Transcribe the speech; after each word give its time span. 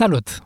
Salut! 0.00 0.38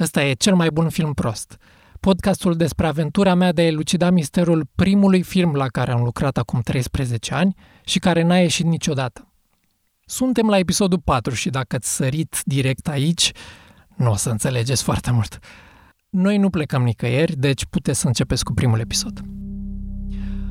Ăsta 0.00 0.22
e 0.22 0.32
cel 0.32 0.54
mai 0.54 0.70
bun 0.70 0.88
film 0.88 1.12
prost. 1.12 1.56
Podcastul 2.00 2.56
despre 2.56 2.86
aventura 2.86 3.34
mea 3.34 3.52
de 3.52 3.60
a 3.60 3.66
elucida 3.66 4.10
misterul 4.10 4.68
primului 4.74 5.22
film 5.22 5.54
la 5.54 5.66
care 5.66 5.92
am 5.92 6.02
lucrat 6.02 6.36
acum 6.36 6.60
13 6.60 7.34
ani 7.34 7.54
și 7.84 7.98
care 7.98 8.22
n-a 8.22 8.38
ieșit 8.38 8.66
niciodată. 8.66 9.32
Suntem 10.04 10.48
la 10.48 10.58
episodul 10.58 11.00
4 11.04 11.34
și 11.34 11.50
dacă 11.50 11.76
ați 11.76 11.94
sărit 11.94 12.40
direct 12.44 12.88
aici, 12.88 13.32
nu 13.96 14.10
o 14.10 14.16
să 14.16 14.30
înțelegeți 14.30 14.82
foarte 14.82 15.10
mult. 15.10 15.38
Noi 16.10 16.38
nu 16.38 16.50
plecăm 16.50 16.82
nicăieri, 16.82 17.36
deci 17.36 17.64
puteți 17.70 18.00
să 18.00 18.06
începeți 18.06 18.44
cu 18.44 18.52
primul 18.52 18.80
episod. 18.80 19.20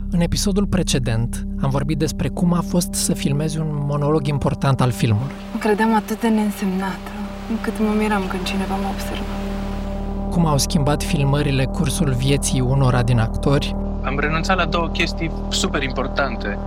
În 0.10 0.20
episodul 0.20 0.68
precedent 0.68 1.48
am 1.62 1.70
vorbit 1.70 1.98
despre 1.98 2.28
cum 2.28 2.54
a 2.54 2.62
fost 2.62 2.94
să 2.94 3.14
filmezi 3.14 3.58
un 3.58 3.86
monolog 3.86 4.28
important 4.28 4.82
al 4.82 4.92
filmului. 4.92 5.34
Mă 5.54 5.60
credeam 5.60 5.96
atât 5.96 6.20
de 6.22 6.28
neînsemnată, 6.28 7.12
încât 7.50 7.80
mă 7.80 7.94
miram 7.98 8.24
când 8.28 8.44
cineva 8.44 8.76
mă 8.76 8.88
observă. 8.94 9.24
Cum 10.32 10.46
au 10.46 10.58
schimbat 10.58 11.04
filmările 11.04 11.66
cursul 11.66 12.14
vieții 12.14 12.60
unora 12.60 13.02
din 13.02 13.20
actori, 13.20 13.76
Am 14.04 14.20
renunțat 14.20 14.58
la 14.58 14.66
două 14.66 14.88
chestii 14.88 15.32
super 15.50 15.84
importante. 15.84 16.58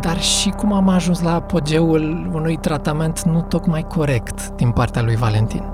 dar 0.00 0.20
și 0.20 0.48
cum 0.50 0.72
am 0.72 0.88
ajuns 0.88 1.22
la 1.22 1.34
apogeul 1.34 2.30
unui 2.32 2.56
tratament 2.56 3.22
nu 3.22 3.40
tocmai 3.42 3.82
corect 3.88 4.48
din 4.48 4.70
partea 4.70 5.02
lui 5.02 5.16
Valentin. 5.16 5.64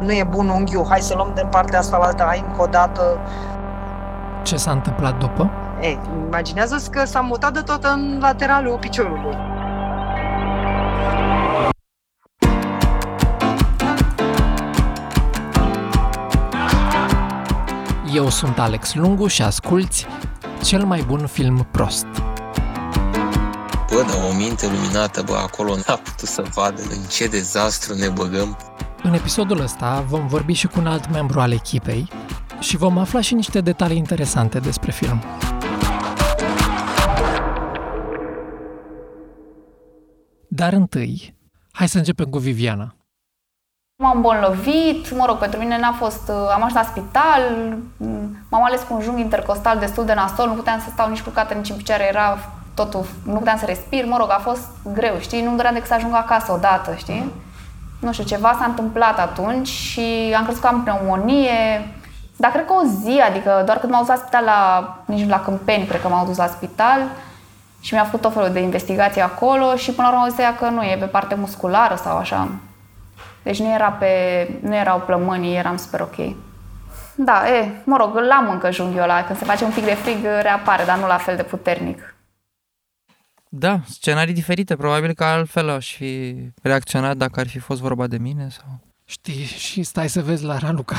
nu 0.00 0.12
e 0.12 0.26
bun 0.30 0.48
unghiul, 0.48 0.86
hai 0.88 1.00
să 1.00 1.14
luăm 1.16 1.32
din 1.34 1.46
partea 1.50 1.78
asta 1.78 1.96
la 1.96 2.04
alta, 2.04 2.24
hai 2.26 2.44
încă 2.48 2.62
o 2.62 2.66
dată. 2.66 3.00
Ce 4.42 4.56
s-a 4.56 4.70
întâmplat 4.70 5.18
după? 5.18 5.50
Ei, 5.82 5.98
imaginează-ți 6.26 6.90
că 6.90 7.04
s-a 7.04 7.20
mutat 7.20 7.52
de 7.52 7.60
tot 7.60 7.84
în 7.84 8.18
lateralul 8.20 8.76
piciorului. 8.80 9.36
Eu 18.14 18.30
sunt 18.30 18.58
Alex 18.58 18.94
Lungu 18.94 19.26
și 19.26 19.42
asculți 19.42 20.06
cel 20.62 20.84
mai 20.84 21.02
bun 21.06 21.26
film 21.26 21.68
prost. 21.70 22.06
Bă, 23.90 24.04
dar 24.08 24.30
o 24.30 24.34
minte 24.36 24.66
luminată, 24.66 25.22
bă, 25.22 25.34
acolo 25.34 25.74
n-a 25.74 25.94
putut 25.94 26.28
să 26.28 26.44
vadă 26.54 26.82
în 26.82 27.02
ce 27.10 27.26
dezastru 27.26 27.94
ne 27.94 28.08
băgăm. 28.08 28.58
În 29.02 29.14
episodul 29.14 29.60
ăsta 29.60 30.04
vom 30.08 30.26
vorbi 30.26 30.52
și 30.52 30.66
cu 30.66 30.78
un 30.78 30.86
alt 30.86 31.10
membru 31.10 31.40
al 31.40 31.52
echipei 31.52 32.08
și 32.60 32.76
vom 32.76 32.98
afla 32.98 33.20
și 33.20 33.34
niște 33.34 33.60
detalii 33.60 33.96
interesante 33.96 34.58
despre 34.58 34.90
film. 34.90 35.22
Dar 40.48 40.72
întâi, 40.72 41.36
hai 41.72 41.88
să 41.88 41.98
începem 41.98 42.26
cu 42.26 42.38
Viviana. 42.38 42.96
M-am 44.04 44.16
îmbolnăvit, 44.16 45.16
mă 45.16 45.24
rog, 45.26 45.36
pentru 45.36 45.58
mine 45.58 45.78
n-a 45.78 45.94
fost... 45.98 46.28
uh, 46.28 46.34
Am 46.54 46.62
ajuns 46.62 46.72
la 46.72 46.82
spital, 46.90 47.42
m- 48.04 48.48
m-am 48.50 48.64
ales 48.64 48.80
cu 48.88 48.94
un 48.94 49.00
junghi 49.00 49.20
intercostal 49.20 49.78
destul 49.78 50.04
de 50.04 50.14
nasol, 50.14 50.46
nu 50.48 50.52
puteam 50.54 50.78
să 50.78 50.86
stau 50.92 51.08
nici 51.08 51.20
culcată, 51.22 51.54
nici 51.54 51.70
în 51.70 51.76
picioare, 51.76 52.06
era 52.08 52.38
totul... 52.74 53.04
Nu 53.24 53.34
puteam 53.34 53.58
să 53.58 53.64
respir, 53.64 54.06
mă 54.06 54.16
rog, 54.18 54.30
a 54.30 54.40
fost 54.42 54.60
greu, 54.92 55.14
știi? 55.18 55.42
Nu-mi 55.42 55.56
dorea 55.56 55.72
decât 55.72 55.88
să 55.88 55.94
ajung 55.94 56.14
acasă 56.14 56.52
odată, 56.52 56.94
știi? 56.96 57.32
Nu 58.00 58.12
știu, 58.12 58.24
ceva 58.24 58.56
s-a 58.58 58.64
întâmplat 58.64 59.18
atunci 59.18 59.68
și 59.68 60.34
am 60.36 60.42
crezut 60.44 60.60
că 60.62 60.66
am 60.66 60.82
pneumonie, 60.82 61.88
dar 62.36 62.50
cred 62.50 62.66
că 62.66 62.72
o 62.72 62.82
zi, 63.02 63.20
adică 63.28 63.62
doar 63.64 63.78
când 63.78 63.92
m-au 63.92 64.00
dus 64.00 64.10
la 64.10 64.16
spital 64.16 64.44
la... 64.44 64.94
nici 65.04 65.28
la 65.28 65.40
Câmpeni, 65.42 65.86
cred 65.86 66.00
că 66.00 66.08
m-au 66.08 66.26
dus 66.26 66.36
la 66.36 66.46
spital 66.46 67.00
și 67.80 67.94
mi-a 67.94 68.04
făcut 68.04 68.20
tot 68.20 68.32
felul 68.32 68.50
de 68.52 68.60
investigații 68.60 69.20
acolo 69.20 69.76
și 69.76 69.90
până 69.92 70.06
la 70.08 70.12
urmă 70.12 70.24
au 70.24 70.30
zis 70.30 70.38
ea 70.38 70.54
că 70.56 70.68
nu 70.68 70.82
e 70.82 70.96
pe 71.00 71.04
parte 71.04 71.34
musculară 71.34 71.94
sau 71.94 72.16
așa. 72.16 72.48
Deci 73.44 73.60
nu, 73.60 73.74
era 73.74 73.90
pe, 73.90 74.08
nu 74.60 74.74
erau 74.74 75.00
plămânii, 75.00 75.56
eram 75.56 75.76
super 75.76 76.00
ok. 76.00 76.36
Da, 77.16 77.48
e, 77.48 77.82
mă 77.84 77.96
rog, 77.96 78.16
îl 78.16 78.30
am 78.30 78.50
încă 78.50 78.70
junghiul 78.70 79.02
ăla. 79.02 79.24
Când 79.24 79.38
se 79.38 79.44
face 79.44 79.64
un 79.64 79.70
pic 79.70 79.84
de 79.84 79.94
frig, 79.94 80.24
reapare, 80.24 80.84
dar 80.84 80.98
nu 80.98 81.06
la 81.06 81.16
fel 81.16 81.36
de 81.36 81.42
puternic. 81.42 82.14
Da, 83.48 83.80
scenarii 83.88 84.34
diferite. 84.34 84.76
Probabil 84.76 85.12
că 85.12 85.24
altfel 85.24 85.70
aș 85.70 85.94
fi 85.94 86.36
reacționat 86.62 87.16
dacă 87.16 87.40
ar 87.40 87.48
fi 87.48 87.58
fost 87.58 87.80
vorba 87.80 88.06
de 88.06 88.18
mine 88.18 88.48
sau... 88.48 88.80
Știi, 89.04 89.44
și 89.44 89.82
stai 89.82 90.08
să 90.08 90.22
vezi 90.22 90.44
la 90.44 90.58
Raluca. 90.58 90.96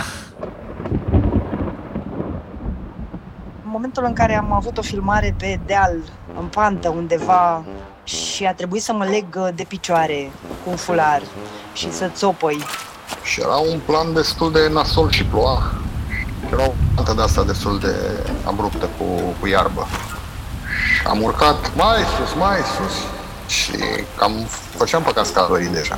În 3.63 3.71
momentul 3.71 4.03
în 4.03 4.13
care 4.13 4.35
am 4.35 4.51
avut 4.51 4.77
o 4.77 4.81
filmare 4.81 5.35
pe 5.37 5.59
deal, 5.65 5.95
în 6.39 6.45
pantă 6.47 6.89
undeva, 6.89 7.65
și 8.05 8.45
a 8.45 8.53
trebuit 8.53 8.83
să 8.83 8.93
mă 8.93 9.05
leg 9.05 9.25
uh, 9.35 9.47
de 9.55 9.63
picioare 9.67 10.31
cu 10.63 10.69
un 10.69 10.75
fular 10.75 11.21
și 11.73 11.91
să 11.91 12.09
țopăi. 12.15 12.63
Și 13.23 13.41
era 13.41 13.55
un 13.55 13.79
plan 13.85 14.13
destul 14.13 14.51
de 14.51 14.67
nasol 14.67 15.11
și 15.11 15.23
ploua. 15.23 15.71
Era 16.51 16.63
o 16.63 16.73
pantă 16.95 17.13
de 17.13 17.21
asta 17.21 17.43
destul 17.43 17.79
de 17.79 17.95
abruptă 18.43 18.89
cu, 18.97 19.05
cu 19.39 19.47
iarbă. 19.47 19.87
Și 20.99 21.07
am 21.07 21.21
urcat 21.21 21.75
mai 21.75 22.03
sus, 22.17 22.33
mai 22.37 22.57
sus 22.57 22.93
și 23.51 23.71
cam 24.17 24.33
făceam 24.77 25.03
pe 25.03 25.11
cascadării 25.11 25.67
deja. 25.67 25.97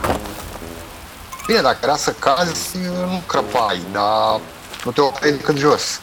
Bine, 1.47 1.61
dacă 1.61 1.77
era 1.81 1.95
să 1.95 2.11
cazi, 2.11 2.77
nu 3.09 3.21
crăpai, 3.25 3.81
dar 3.91 4.39
nu 4.83 4.91
te 4.91 5.01
opreai 5.01 5.31
decât 5.31 5.57
jos. 5.57 6.01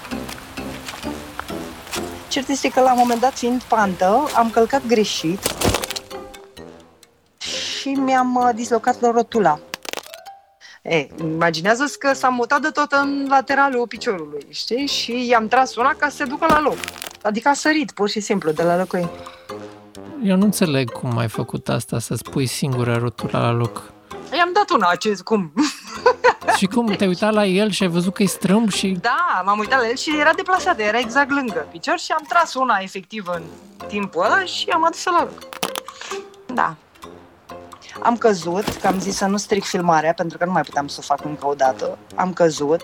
Cert 2.29 2.49
este 2.49 2.69
că 2.69 2.81
la 2.81 2.93
un 2.93 2.99
moment 2.99 3.21
dat, 3.21 3.33
fiind 3.33 3.63
pantă, 3.63 4.31
am 4.37 4.51
călcat 4.51 4.83
greșit 4.87 5.64
și 7.85 7.91
mi-am 7.91 8.35
uh, 8.35 8.49
dislocat 8.55 9.01
rotula. 9.01 9.59
Ei, 10.83 11.11
imaginează-ți 11.21 11.99
că 11.99 12.13
s-a 12.13 12.29
mutat 12.29 12.61
de 12.61 12.69
tot 12.69 12.93
în 12.93 13.27
lateralul 13.29 13.87
piciorului, 13.87 14.47
știi? 14.49 14.87
Și 14.87 15.29
i-am 15.29 15.49
tras 15.49 15.77
una 15.77 15.95
ca 15.99 16.09
să 16.09 16.17
se 16.17 16.25
ducă 16.25 16.47
la 16.49 16.61
loc. 16.61 16.77
Adică 17.23 17.49
a 17.49 17.53
sărit, 17.53 17.93
pur 17.93 18.09
și 18.09 18.21
simplu, 18.21 18.51
de 18.51 18.63
la 18.63 18.77
locul 18.77 18.99
ei. 18.99 19.09
Eu 20.23 20.37
nu 20.37 20.45
înțeleg 20.45 20.93
cum 20.93 21.19
ai 21.19 21.29
făcut 21.29 21.69
asta, 21.69 21.99
să 21.99 22.15
spui 22.15 22.47
singură 22.47 22.97
rotula 22.97 23.41
la 23.41 23.53
loc. 23.53 23.93
I-am 24.37 24.51
dat 24.53 24.71
una, 24.71 24.89
acest, 24.89 25.23
cum? 25.23 25.53
Și 26.57 26.67
cum 26.67 26.87
te-ai 26.87 27.09
uitat 27.09 27.33
la 27.33 27.47
el 27.47 27.71
și 27.71 27.83
ai 27.83 27.89
văzut 27.89 28.15
că 28.15 28.23
e 28.23 28.27
strâmb 28.27 28.71
și... 28.71 28.89
Da, 29.01 29.43
m-am 29.45 29.59
uitat 29.59 29.81
la 29.81 29.89
el 29.89 29.97
și 29.97 30.19
era 30.19 30.33
deplasat, 30.33 30.81
era 30.81 30.99
exact 30.99 31.31
lângă 31.31 31.67
picior 31.71 31.99
și 31.99 32.13
am 32.13 32.25
tras 32.29 32.55
una 32.55 32.79
efectiv 32.81 33.27
în 33.27 33.43
timpul 33.87 34.25
ăla 34.25 34.45
și 34.45 34.69
am 34.69 34.85
adus-o 34.85 35.11
la 35.11 35.19
loc. 35.19 35.49
Da. 36.55 36.77
Am 38.03 38.17
căzut, 38.17 38.69
că 38.69 38.87
am 38.87 39.01
zis 39.01 39.17
să 39.17 39.27
nu 39.27 39.37
stric 39.37 39.65
filmarea, 39.65 40.13
pentru 40.13 40.39
că 40.39 40.45
nu 40.45 40.53
mai 40.53 40.63
puteam 40.63 40.87
să 40.87 40.97
o 40.99 41.03
fac 41.03 41.25
încă 41.25 41.47
o 41.47 41.55
dată. 41.55 41.99
Am 42.15 42.33
căzut. 42.33 42.83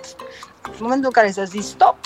În 0.62 0.76
momentul 0.78 1.06
în 1.06 1.12
care 1.12 1.30
s-a 1.30 1.44
zis 1.44 1.66
stop, 1.66 1.96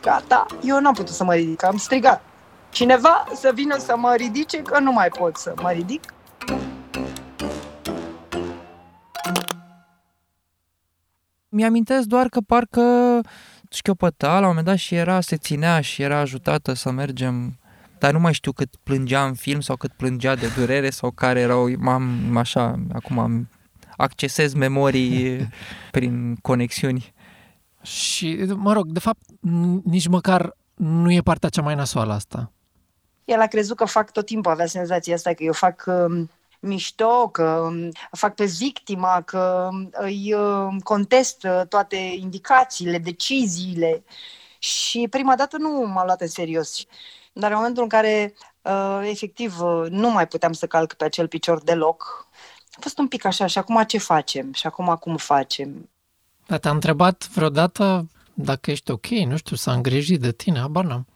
gata, 0.00 0.46
eu 0.62 0.80
n-am 0.80 0.94
putut 0.94 1.14
să 1.14 1.24
mă 1.24 1.34
ridic, 1.34 1.64
am 1.64 1.76
strigat. 1.76 2.22
Cineva 2.70 3.24
să 3.34 3.50
vină 3.54 3.78
să 3.78 3.96
mă 3.96 4.14
ridice, 4.16 4.62
că 4.62 4.78
nu 4.78 4.92
mai 4.92 5.08
pot 5.08 5.36
să 5.36 5.54
mă 5.62 5.70
ridic. 5.70 6.02
Mi-amintesc 11.48 12.06
doar 12.06 12.28
că 12.28 12.40
parcă 12.40 13.20
șchiopăta 13.70 14.32
la 14.32 14.38
un 14.38 14.46
moment 14.46 14.66
dat 14.66 14.76
și 14.76 14.94
era, 14.94 15.20
se 15.20 15.36
ținea 15.36 15.80
și 15.80 16.02
era 16.02 16.18
ajutată 16.18 16.72
să 16.72 16.90
mergem 16.90 17.58
dar 18.04 18.12
nu 18.12 18.18
mai 18.18 18.32
știu 18.32 18.52
cât 18.52 18.76
plângea 18.82 19.24
în 19.24 19.34
film 19.34 19.60
sau 19.60 19.76
cât 19.76 19.92
plângea 19.92 20.34
de 20.34 20.46
durere 20.56 20.90
sau 20.90 21.10
care 21.10 21.40
erau, 21.40 21.68
m-am 21.78 22.36
așa, 22.36 22.74
acum 22.92 23.18
am 23.18 23.48
accesez 23.96 24.54
memorii 24.54 25.48
prin 25.96 26.36
conexiuni. 26.42 27.14
Și, 27.82 28.34
mă 28.56 28.72
rog, 28.72 28.86
de 28.86 28.98
fapt, 28.98 29.20
n- 29.32 29.82
nici 29.84 30.06
măcar 30.06 30.56
nu 30.74 31.12
e 31.12 31.20
partea 31.20 31.48
cea 31.48 31.62
mai 31.62 31.74
nasoală 31.74 32.12
asta. 32.12 32.52
El 33.24 33.40
a 33.40 33.46
crezut 33.46 33.76
că 33.76 33.84
fac 33.84 34.12
tot 34.12 34.26
timpul, 34.26 34.50
avea 34.50 34.66
senzația 34.66 35.14
asta 35.14 35.32
că 35.32 35.42
eu 35.42 35.52
fac 35.52 35.84
um, 35.86 36.30
mișto, 36.60 37.28
că 37.28 37.44
um, 37.44 37.90
fac 38.10 38.34
pe 38.34 38.44
victima, 38.44 39.20
că 39.20 39.68
um, 39.72 39.88
îi 39.92 40.34
um, 40.34 40.78
contest 40.78 41.44
uh, 41.44 41.62
toate 41.68 41.96
indicațiile, 41.96 42.98
deciziile. 42.98 44.04
Și 44.58 45.06
prima 45.10 45.36
dată 45.36 45.56
nu 45.56 45.86
m-a 45.86 46.04
luat 46.04 46.20
în 46.20 46.28
serios. 46.28 46.86
Dar 47.36 47.50
în 47.50 47.56
momentul 47.56 47.82
în 47.82 47.88
care 47.88 48.34
uh, 48.62 49.00
efectiv 49.02 49.60
uh, 49.60 49.86
nu 49.88 50.10
mai 50.10 50.26
puteam 50.26 50.52
să 50.52 50.66
calc 50.66 50.92
pe 50.92 51.04
acel 51.04 51.28
picior 51.28 51.62
deloc, 51.62 52.28
a 52.70 52.76
fost 52.80 52.98
un 52.98 53.08
pic 53.08 53.24
așa, 53.24 53.46
și 53.46 53.58
acum 53.58 53.82
ce 53.82 53.98
facem? 53.98 54.52
Și 54.52 54.66
acum 54.66 54.96
cum 55.00 55.16
facem? 55.16 55.88
Dar 56.46 56.58
te-a 56.58 56.70
întrebat 56.70 57.28
vreodată 57.34 58.08
dacă 58.34 58.70
ești 58.70 58.90
ok, 58.90 59.06
nu 59.06 59.36
știu, 59.36 59.56
s-a 59.56 59.72
îngrijit 59.72 60.20
de 60.20 60.32
tine, 60.32 60.58
habar 60.58 60.84
n-am. 60.84 61.06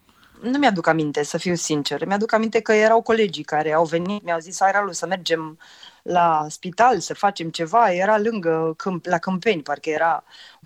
Nu 0.42 0.58
mi-aduc 0.58 0.86
aminte, 0.86 1.22
să 1.22 1.38
fiu 1.38 1.54
sincer. 1.54 2.06
Mi-aduc 2.06 2.32
aminte 2.32 2.60
că 2.60 2.72
erau 2.72 3.02
colegii 3.02 3.44
care 3.44 3.72
au 3.72 3.84
venit, 3.84 4.24
mi-au 4.24 4.38
zis, 4.38 4.60
hai 4.60 4.70
Ralu, 4.70 4.92
să 4.92 5.06
mergem 5.06 5.58
la 6.02 6.46
spital, 6.48 7.00
să 7.00 7.14
facem 7.14 7.50
ceva. 7.50 7.92
Era 7.92 8.18
lângă, 8.18 8.74
câmp, 8.76 9.06
la 9.06 9.18
Câmpeni, 9.18 9.62
parcă 9.62 9.90
era. 9.90 10.24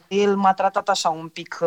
El 0.08 0.36
m-a 0.36 0.54
tratat 0.54 0.88
așa 0.88 1.08
un 1.08 1.28
pic, 1.28 1.58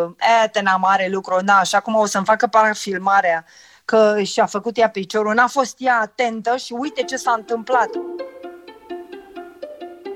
e, 0.44 0.48
te 0.48 0.62
n-am 0.62 0.80
mare 0.80 1.08
lucru, 1.08 1.40
na, 1.42 1.64
și 1.64 1.76
acum 1.76 1.96
o 1.96 2.06
să-mi 2.06 2.26
facă 2.26 2.48
parafilmarea 2.48 3.46
că 3.86 4.22
și-a 4.24 4.46
făcut 4.46 4.78
ea 4.78 4.90
piciorul, 4.90 5.34
n-a 5.34 5.48
fost 5.48 5.76
ea 5.78 6.00
atentă 6.02 6.56
și 6.56 6.76
uite 6.80 7.04
ce 7.04 7.16
s-a 7.16 7.34
întâmplat. 7.38 7.90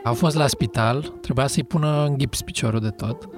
A 0.04 0.12
fost 0.12 0.36
la 0.36 0.48
spital, 0.48 1.02
trebuia 1.22 1.48
să-i 1.48 1.64
pună 1.64 2.06
în 2.06 2.18
gips 2.18 2.42
piciorul 2.42 2.80
de 2.80 2.90
tot, 2.90 3.30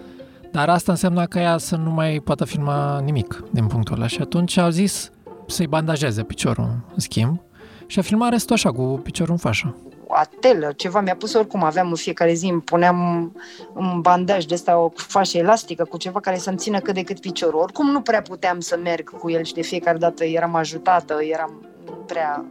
dar 0.51 0.69
asta 0.69 0.91
însemna 0.91 1.25
că 1.25 1.39
ea 1.39 1.57
să 1.57 1.75
nu 1.75 1.89
mai 1.91 2.19
poată 2.19 2.45
filma 2.45 2.99
nimic 2.99 3.43
din 3.51 3.67
punctul 3.67 3.95
ăla 3.95 4.07
și 4.07 4.21
atunci 4.21 4.57
au 4.57 4.69
zis 4.69 5.09
să-i 5.47 5.67
bandajeze 5.67 6.23
piciorul 6.23 6.85
în 6.93 6.99
schimb 6.99 7.41
și 7.87 7.99
a 7.99 8.01
filmat 8.01 8.29
restul 8.29 8.55
așa, 8.55 8.71
cu 8.71 8.99
piciorul 9.03 9.31
în 9.31 9.37
fașă. 9.37 9.75
Atelă, 10.13 10.71
ceva 10.71 10.99
mi-a 10.99 11.15
pus 11.15 11.33
oricum, 11.33 11.63
aveam 11.63 11.89
în 11.89 11.95
fiecare 11.95 12.33
zi, 12.33 12.45
îmi 12.45 12.61
puneam 12.61 13.31
un 13.73 14.01
bandaj 14.01 14.45
de 14.45 14.53
asta, 14.53 14.77
o 14.77 14.91
fașă 14.95 15.37
elastică 15.37 15.83
cu 15.83 15.97
ceva 15.97 16.19
care 16.19 16.37
să-mi 16.37 16.57
țină 16.57 16.79
cât 16.79 16.93
de 16.93 17.03
cât 17.03 17.19
piciorul. 17.19 17.59
Oricum 17.59 17.91
nu 17.91 18.01
prea 18.01 18.21
puteam 18.21 18.59
să 18.59 18.77
merg 18.77 19.19
cu 19.19 19.29
el 19.29 19.43
și 19.43 19.53
de 19.53 19.61
fiecare 19.61 19.97
dată 19.97 20.23
eram 20.25 20.55
ajutată, 20.55 21.23
eram 21.23 21.65
nu 21.85 21.91
prea 21.91 22.45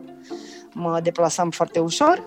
mă 0.73 1.01
deplasam 1.01 1.51
foarte 1.51 1.79
ușor. 1.79 2.25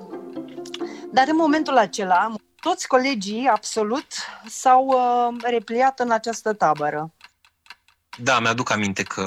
Dar 1.11 1.27
în 1.27 1.35
momentul 1.35 1.77
acela, 1.77 2.31
toți 2.59 2.87
colegii, 2.87 3.47
absolut, 3.51 4.07
s-au 4.47 4.85
uh, 4.85 5.35
repliat 5.41 5.99
în 5.99 6.11
această 6.11 6.53
tabără. 6.53 7.13
Da, 8.17 8.39
mi-aduc 8.39 8.71
aminte 8.71 9.03
că 9.03 9.21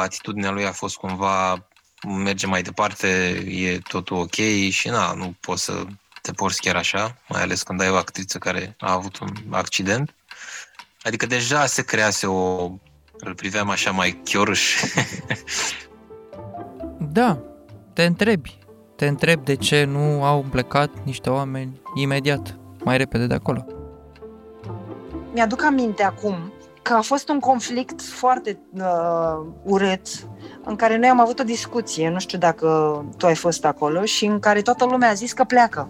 atitudinea 0.00 0.50
lui 0.50 0.66
a 0.66 0.72
fost 0.72 0.96
cumva 0.96 1.68
merge 2.08 2.46
mai 2.46 2.62
departe, 2.62 3.06
e 3.46 3.78
totul 3.78 4.16
ok 4.16 4.34
și 4.70 4.88
na, 4.88 5.12
nu 5.12 5.34
poți 5.40 5.64
să 5.64 5.84
te 6.22 6.32
porți 6.32 6.60
chiar 6.60 6.76
așa, 6.76 7.16
mai 7.28 7.42
ales 7.42 7.62
când 7.62 7.80
ai 7.80 7.90
o 7.90 7.96
actriță 7.96 8.38
care 8.38 8.74
a 8.78 8.92
avut 8.92 9.18
un 9.18 9.28
accident. 9.50 10.14
Adică 11.02 11.26
deja 11.26 11.66
se 11.66 11.84
crease 11.84 12.26
o... 12.26 12.70
îl 13.18 13.34
priveam 13.36 13.70
așa 13.70 13.90
mai 13.90 14.20
chiorâș. 14.24 14.74
Da, 17.12 17.38
te 17.92 18.04
întrebi. 18.04 18.58
Te 18.96 19.06
întrebi 19.06 19.44
de 19.44 19.56
ce 19.56 19.84
nu 19.84 20.24
au 20.24 20.46
plecat 20.50 20.90
niște 21.04 21.30
oameni 21.30 21.80
imediat, 21.94 22.58
mai 22.84 22.96
repede 22.96 23.26
de 23.26 23.34
acolo. 23.34 23.66
Mi-aduc 25.32 25.62
aminte 25.62 26.02
acum 26.02 26.52
că 26.92 26.98
a 26.98 27.02
fost 27.02 27.28
un 27.28 27.40
conflict 27.40 28.02
foarte 28.02 28.58
uh, 28.74 29.46
urât 29.62 30.06
în 30.64 30.76
care 30.76 30.96
noi 30.96 31.08
am 31.08 31.20
avut 31.20 31.38
o 31.38 31.42
discuție, 31.44 32.10
nu 32.10 32.18
știu 32.18 32.38
dacă 32.38 32.66
tu 33.16 33.26
ai 33.26 33.34
fost 33.34 33.64
acolo, 33.64 34.04
și 34.04 34.24
în 34.24 34.38
care 34.38 34.62
toată 34.62 34.84
lumea 34.84 35.08
a 35.08 35.12
zis 35.12 35.32
că 35.32 35.44
pleacă. 35.44 35.88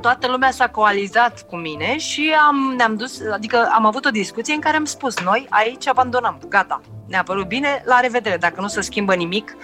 Toată 0.00 0.28
lumea 0.28 0.50
s-a 0.50 0.68
coalizat 0.68 1.46
cu 1.48 1.56
mine 1.56 1.96
și 1.96 2.34
am, 2.48 2.74
ne-am 2.76 2.96
dus, 2.96 3.20
adică 3.32 3.68
am 3.72 3.86
avut 3.86 4.04
o 4.04 4.10
discuție 4.10 4.54
în 4.54 4.60
care 4.60 4.76
am 4.76 4.84
spus, 4.84 5.20
noi 5.20 5.46
aici 5.50 5.86
abandonăm, 5.86 6.38
gata, 6.48 6.80
ne-a 7.06 7.22
părut 7.22 7.46
bine, 7.46 7.82
la 7.84 8.00
revedere, 8.00 8.36
dacă 8.36 8.60
nu 8.60 8.68
se 8.68 8.80
schimbă 8.80 9.14
nimic 9.14 9.56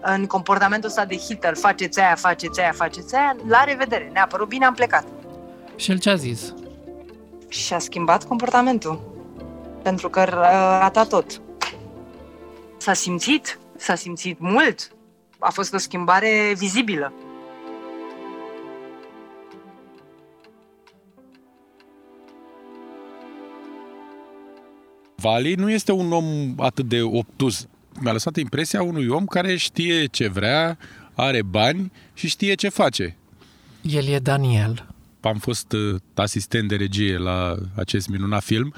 în 0.00 0.26
comportamentul 0.26 0.88
ăsta 0.88 1.04
de 1.04 1.16
Hitler, 1.16 1.56
faceți 1.56 2.00
aia, 2.00 2.14
faceți 2.14 2.60
aia, 2.60 2.72
faceți 2.72 3.14
aia, 3.14 3.36
la 3.48 3.64
revedere, 3.64 4.10
ne-a 4.12 4.26
părut 4.26 4.48
bine, 4.48 4.64
am 4.64 4.74
plecat. 4.74 5.04
Și 5.76 5.90
el 5.90 5.98
ce 5.98 6.10
a 6.10 6.14
zis? 6.14 6.54
Și 7.48 7.74
a 7.74 7.78
schimbat 7.78 8.24
comportamentul, 8.24 9.00
pentru 9.82 10.08
că 10.08 10.24
rata 10.24 11.04
tot. 11.04 11.40
S-a 12.76 12.92
simțit, 12.92 13.58
s-a 13.76 13.94
simțit 13.94 14.38
mult, 14.40 14.92
a 15.38 15.50
fost 15.50 15.74
o 15.74 15.78
schimbare 15.78 16.54
vizibilă. 16.56 17.12
Vali 25.14 25.54
nu 25.54 25.70
este 25.70 25.92
un 25.92 26.12
om 26.12 26.54
atât 26.56 26.88
de 26.88 27.02
obtuz. 27.02 27.66
Mi-a 28.00 28.12
lăsat 28.12 28.36
impresia 28.36 28.82
unui 28.82 29.06
om 29.08 29.26
care 29.26 29.56
știe 29.56 30.06
ce 30.06 30.28
vrea, 30.28 30.78
are 31.14 31.42
bani 31.42 31.92
și 32.14 32.28
știe 32.28 32.54
ce 32.54 32.68
face. 32.68 33.16
El 33.82 34.06
e 34.06 34.18
Daniel. 34.18 34.86
Am 35.20 35.36
fost 35.38 35.72
uh, 35.72 35.94
asistent 36.14 36.68
de 36.68 36.76
regie 36.76 37.16
la 37.16 37.54
acest 37.76 38.08
minunat 38.08 38.42
film. 38.42 38.74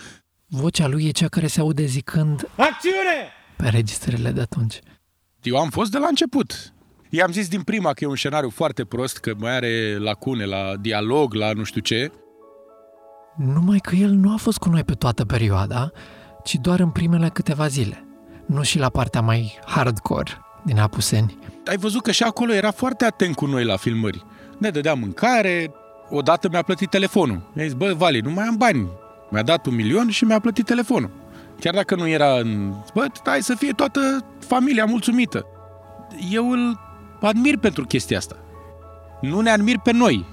Vocea 0.46 0.86
lui 0.86 1.06
e 1.06 1.10
cea 1.10 1.28
care 1.28 1.46
se 1.46 1.60
aude 1.60 1.84
zicând 1.84 2.48
Acțiune! 2.56 3.28
pe 3.56 3.68
registrele 3.68 4.30
de 4.30 4.40
atunci. 4.40 4.80
Eu 5.42 5.56
am 5.56 5.70
fost 5.70 5.90
de 5.90 5.98
la 5.98 6.06
început. 6.06 6.72
I-am 7.10 7.32
zis 7.32 7.48
din 7.48 7.62
prima 7.62 7.92
că 7.92 8.04
e 8.04 8.06
un 8.06 8.16
scenariu 8.16 8.50
foarte 8.50 8.84
prost, 8.84 9.18
că 9.18 9.32
mai 9.38 9.54
are 9.56 9.96
lacune 9.98 10.44
la 10.44 10.76
dialog, 10.80 11.34
la 11.34 11.52
nu 11.52 11.62
știu 11.64 11.80
ce. 11.80 12.12
Numai 13.36 13.78
că 13.78 13.94
el 13.94 14.10
nu 14.10 14.32
a 14.32 14.36
fost 14.36 14.58
cu 14.58 14.68
noi 14.68 14.84
pe 14.84 14.94
toată 14.94 15.24
perioada, 15.24 15.90
ci 16.44 16.54
doar 16.54 16.80
în 16.80 16.90
primele 16.90 17.28
câteva 17.28 17.66
zile. 17.66 18.04
Nu 18.46 18.62
și 18.62 18.78
la 18.78 18.88
partea 18.88 19.20
mai 19.20 19.58
hardcore 19.66 20.30
din 20.64 20.78
Apuseni. 20.78 21.38
Ai 21.66 21.76
văzut 21.76 22.02
că 22.02 22.10
și 22.10 22.22
acolo 22.22 22.52
era 22.52 22.70
foarte 22.70 23.04
atent 23.04 23.34
cu 23.34 23.46
noi 23.46 23.64
la 23.64 23.76
filmări. 23.76 24.24
Ne 24.58 24.70
dădea 24.70 24.94
mâncare, 24.94 25.72
odată 26.10 26.48
mi-a 26.48 26.62
plătit 26.62 26.90
telefonul. 26.90 27.50
Mi-a 27.52 27.64
zis, 27.64 27.72
bă, 27.72 27.94
Vali, 27.96 28.20
nu 28.20 28.30
mai 28.30 28.44
am 28.44 28.56
bani. 28.56 28.88
Mi-a 29.30 29.42
dat 29.42 29.66
un 29.66 29.74
milion 29.74 30.08
și 30.08 30.24
mi-a 30.24 30.40
plătit 30.40 30.64
telefonul. 30.64 31.10
Chiar 31.60 31.74
dacă 31.74 31.94
nu 31.94 32.08
era 32.08 32.32
în... 32.32 32.74
Bă, 32.94 33.06
hai 33.24 33.42
să 33.42 33.54
fie 33.54 33.72
toată 33.72 34.00
familia 34.38 34.84
mulțumită. 34.84 35.46
Eu 36.30 36.50
îl 36.50 36.80
admir 37.20 37.58
pentru 37.58 37.84
chestia 37.84 38.18
asta. 38.18 38.36
Nu 39.20 39.40
ne 39.40 39.50
admir 39.50 39.78
pe 39.78 39.92
noi. 39.92 40.26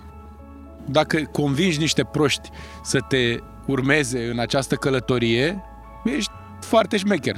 Dacă 0.86 1.22
convingi 1.32 1.80
niște 1.80 2.04
proști 2.04 2.50
să 2.84 3.00
te 3.08 3.38
urmeze 3.66 4.30
în 4.30 4.40
această 4.40 4.76
călătorie, 4.76 5.64
ești 6.04 6.32
foarte 6.60 6.98
șmecher. 6.98 7.38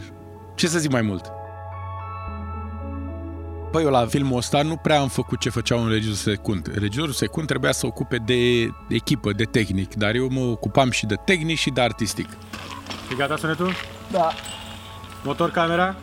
Ce 0.56 0.68
să 0.68 0.80
zic 0.80 0.92
mai 0.92 1.02
mult? 1.02 1.32
Păi 3.72 3.84
eu 3.84 3.90
la 3.90 4.06
filmul 4.06 4.38
ăsta 4.38 4.62
nu 4.62 4.76
prea 4.76 5.00
am 5.00 5.08
făcut 5.08 5.40
ce 5.40 5.50
făcea 5.50 5.76
un 5.76 5.90
regizor 5.90 6.16
secund. 6.16 6.72
Regizorul 6.74 7.14
secund 7.14 7.48
trebuia 7.48 7.72
să 7.72 7.86
ocupe 7.86 8.18
de 8.18 8.70
echipă, 8.88 9.32
de 9.32 9.44
tehnic, 9.44 9.96
dar 9.96 10.16
eu 10.16 10.28
mă 10.32 10.40
ocupam 10.40 10.92
și 10.92 11.06
de 11.06 11.16
tehnic 11.26 11.58
și 11.58 11.70
de 11.70 11.82
artistic. 11.82 12.30
E 13.12 13.16
gata 13.16 13.38
sunetul? 13.38 13.74
Da. 14.12 14.32
Motor, 15.24 15.52
camera? 15.52 15.96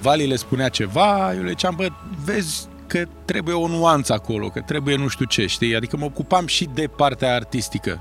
Vali 0.00 0.26
le 0.26 0.36
spunea 0.36 0.68
ceva, 0.68 1.34
eu 1.34 1.42
le 1.42 1.48
ziceam, 1.48 1.74
bă, 1.76 1.88
vezi 2.24 2.66
că 2.86 3.04
trebuie 3.24 3.54
o 3.54 3.68
nuanță 3.68 4.12
acolo, 4.12 4.48
că 4.48 4.60
trebuie 4.60 4.96
nu 4.96 5.08
știu 5.08 5.24
ce, 5.24 5.46
știi? 5.46 5.76
Adică 5.76 5.96
mă 5.96 6.04
ocupam 6.04 6.46
și 6.46 6.68
de 6.74 6.86
partea 6.86 7.34
artistică. 7.34 8.00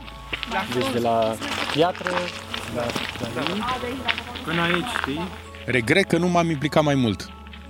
Deci 0.73 0.91
de 0.91 0.99
la 0.99 1.35
piatră, 1.73 2.11
la, 2.75 2.81
la 3.35 3.65
până 4.43 4.61
aici, 4.61 4.85
știi? 5.01 5.27
Regret 5.65 6.07
că 6.07 6.17
nu 6.17 6.27
m-am 6.27 6.49
implicat 6.49 6.83
mai 6.83 6.95
mult, 6.95 7.29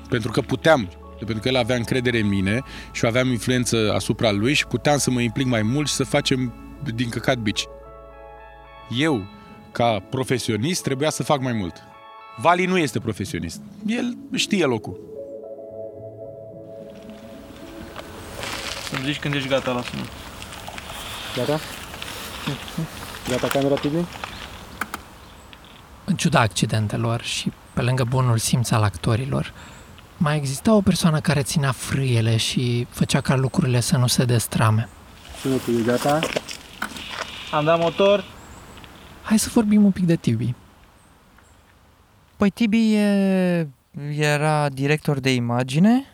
pentru 0.10 0.32
că 0.32 0.42
puteam, 0.42 0.90
pentru 1.24 1.44
că 1.44 1.48
el 1.48 1.56
avea 1.56 1.76
încredere 1.76 2.20
în 2.20 2.28
mine 2.28 2.62
și 2.92 3.04
eu 3.04 3.10
aveam 3.10 3.28
influență 3.28 3.92
asupra 3.96 4.32
lui 4.32 4.54
și 4.54 4.68
puteam 4.68 4.98
să 4.98 5.12
mă 5.12 5.22
implic 5.22 5.46
mai 5.46 5.62
mult 5.62 5.88
și 5.88 5.94
să 5.94 6.04
facem 6.04 6.54
din 6.96 7.10
căcat 7.10 7.38
bici. 7.38 7.66
Eu, 8.98 9.26
ca 9.72 10.00
profesionist, 10.10 10.84
trebuia 10.84 11.10
să 11.10 11.24
fac 11.24 11.42
mai 11.42 11.54
mult. 11.54 11.84
Vali 12.38 12.66
nu 12.66 12.78
este 12.78 13.00
profesionist. 13.00 13.62
El 13.86 14.18
știe 14.34 14.66
locul. 14.66 15.00
Să-mi 18.90 19.06
zici 19.06 19.20
când 19.20 19.34
ești 19.34 19.48
gata 19.48 19.72
la 19.72 19.82
sunat. 19.82 20.08
Gata? 21.36 21.60
Gata 23.30 23.48
camera, 23.48 23.76
Tibi? 23.76 23.96
În 26.06 26.16
ciuda 26.16 26.40
accidentelor 26.40 27.22
și 27.22 27.52
pe 27.74 27.82
lângă 27.82 28.04
bunul 28.04 28.38
simț 28.38 28.72
al 28.72 28.84
actorilor, 28.84 29.54
mai 30.24 30.38
exista 30.38 30.74
o 30.74 30.82
persoană 30.82 31.20
care 31.20 31.42
ținea 31.42 31.72
frâiele 31.72 32.38
și 32.38 32.88
făcea 32.90 33.22
ca 33.22 33.36
lucrurile 33.36 33.80
să 33.80 33.98
nu 33.98 34.08
se 34.08 34.26
destrame. 34.26 34.90
Sunetul 35.42 35.80
e 35.80 35.82
gata? 35.82 36.20
Am 37.52 37.66
dat 37.66 37.80
motor. 37.80 38.26
Hai 39.24 39.40
să 39.40 39.50
vorbim 39.54 39.84
un 39.84 39.92
pic 39.92 40.04
de 40.04 40.16
Tibi. 40.16 40.54
Păi 42.38 42.50
Tibi 42.50 42.94
e, 42.94 43.68
era 44.18 44.70
director 44.70 45.20
de 45.20 45.34
imagine. 45.34 46.06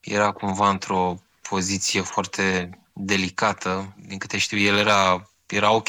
Era 0.00 0.30
cumva 0.30 0.68
într-o 0.68 1.14
poziție 1.48 2.00
foarte 2.00 2.78
delicată. 2.92 3.94
Din 4.06 4.18
câte 4.18 4.38
știu, 4.38 4.58
el 4.58 4.76
era, 4.76 5.30
era 5.46 5.72
ok. 5.72 5.88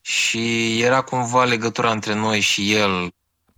Și 0.00 0.80
era 0.82 1.00
cumva 1.00 1.44
legătura 1.44 1.90
între 1.90 2.14
noi 2.14 2.40
și 2.40 2.72
el. 2.72 3.08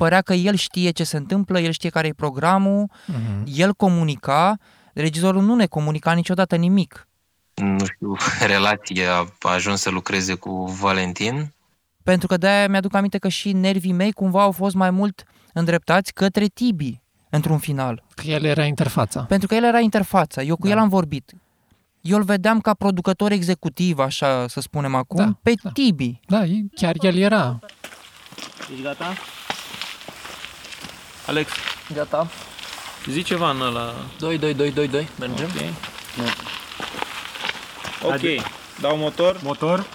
Părea 0.00 0.20
că 0.20 0.32
el 0.34 0.54
știe 0.54 0.90
ce 0.90 1.04
se 1.04 1.16
întâmplă, 1.16 1.60
el 1.60 1.70
știe 1.70 1.90
care 1.90 2.06
e 2.06 2.12
programul, 2.12 2.90
Mm-hmm. 2.90 3.42
el 3.54 3.74
comunica, 3.74 4.56
regizorul 4.94 5.42
nu 5.42 5.54
ne 5.54 5.66
comunica 5.66 6.12
niciodată 6.12 6.56
nimic. 6.56 7.08
Nu 7.54 7.84
știu, 7.84 8.16
relația 8.54 9.12
a 9.40 9.48
ajuns 9.52 9.80
să 9.80 9.90
lucreze 9.90 10.34
cu 10.34 10.64
Valentin. 10.64 11.52
Pentru 12.02 12.26
că 12.26 12.36
de-aia 12.36 12.68
mi-aduc 12.68 12.94
aminte 12.94 13.18
că 13.18 13.28
și 13.28 13.52
nervii 13.52 13.92
mei 13.92 14.12
cumva 14.12 14.42
au 14.42 14.50
fost 14.52 14.74
mai 14.74 14.90
mult 14.90 15.22
îndreptați 15.52 16.12
către 16.12 16.46
Tibi, 16.46 17.00
într-un 17.30 17.58
final. 17.58 18.02
Că 18.14 18.26
el 18.26 18.44
era 18.44 18.64
interfața. 18.64 19.20
Pentru 19.22 19.48
că 19.48 19.54
el 19.54 19.64
era 19.64 19.80
interfața, 19.80 20.42
eu 20.42 20.56
cu 20.56 20.66
Da. 20.66 20.72
el 20.72 20.78
am 20.78 20.88
vorbit. 20.88 21.32
Eu 22.00 22.16
îl 22.16 22.22
vedeam 22.24 22.60
ca 22.60 22.74
producător 22.74 23.30
executiv, 23.30 23.98
așa 23.98 24.48
să 24.48 24.60
spunem 24.60 24.94
acum, 24.94 25.16
Da, 25.24 25.38
pe 25.42 25.52
da. 25.62 25.70
Tibi. 25.70 26.20
Da, 26.26 26.44
e- 26.44 26.66
chiar 26.74 26.94
el 27.00 27.16
era. 27.16 27.58
Ești 28.70 28.82
gata? 28.82 29.04
Alex, 31.30 31.50
Gata. 31.94 32.28
zi 33.06 33.22
ceva 33.22 33.50
în 33.50 33.60
ăla. 33.60 33.94
2, 34.18 34.38
2, 34.38 34.54
2, 34.54 34.72
2, 34.72 34.88
2. 34.88 35.08
Mergem? 35.18 35.48
Ok. 38.02 38.12
Ok, 38.12 38.20
dau 38.80 38.96
motor. 38.96 39.40
Motor. 39.42 39.86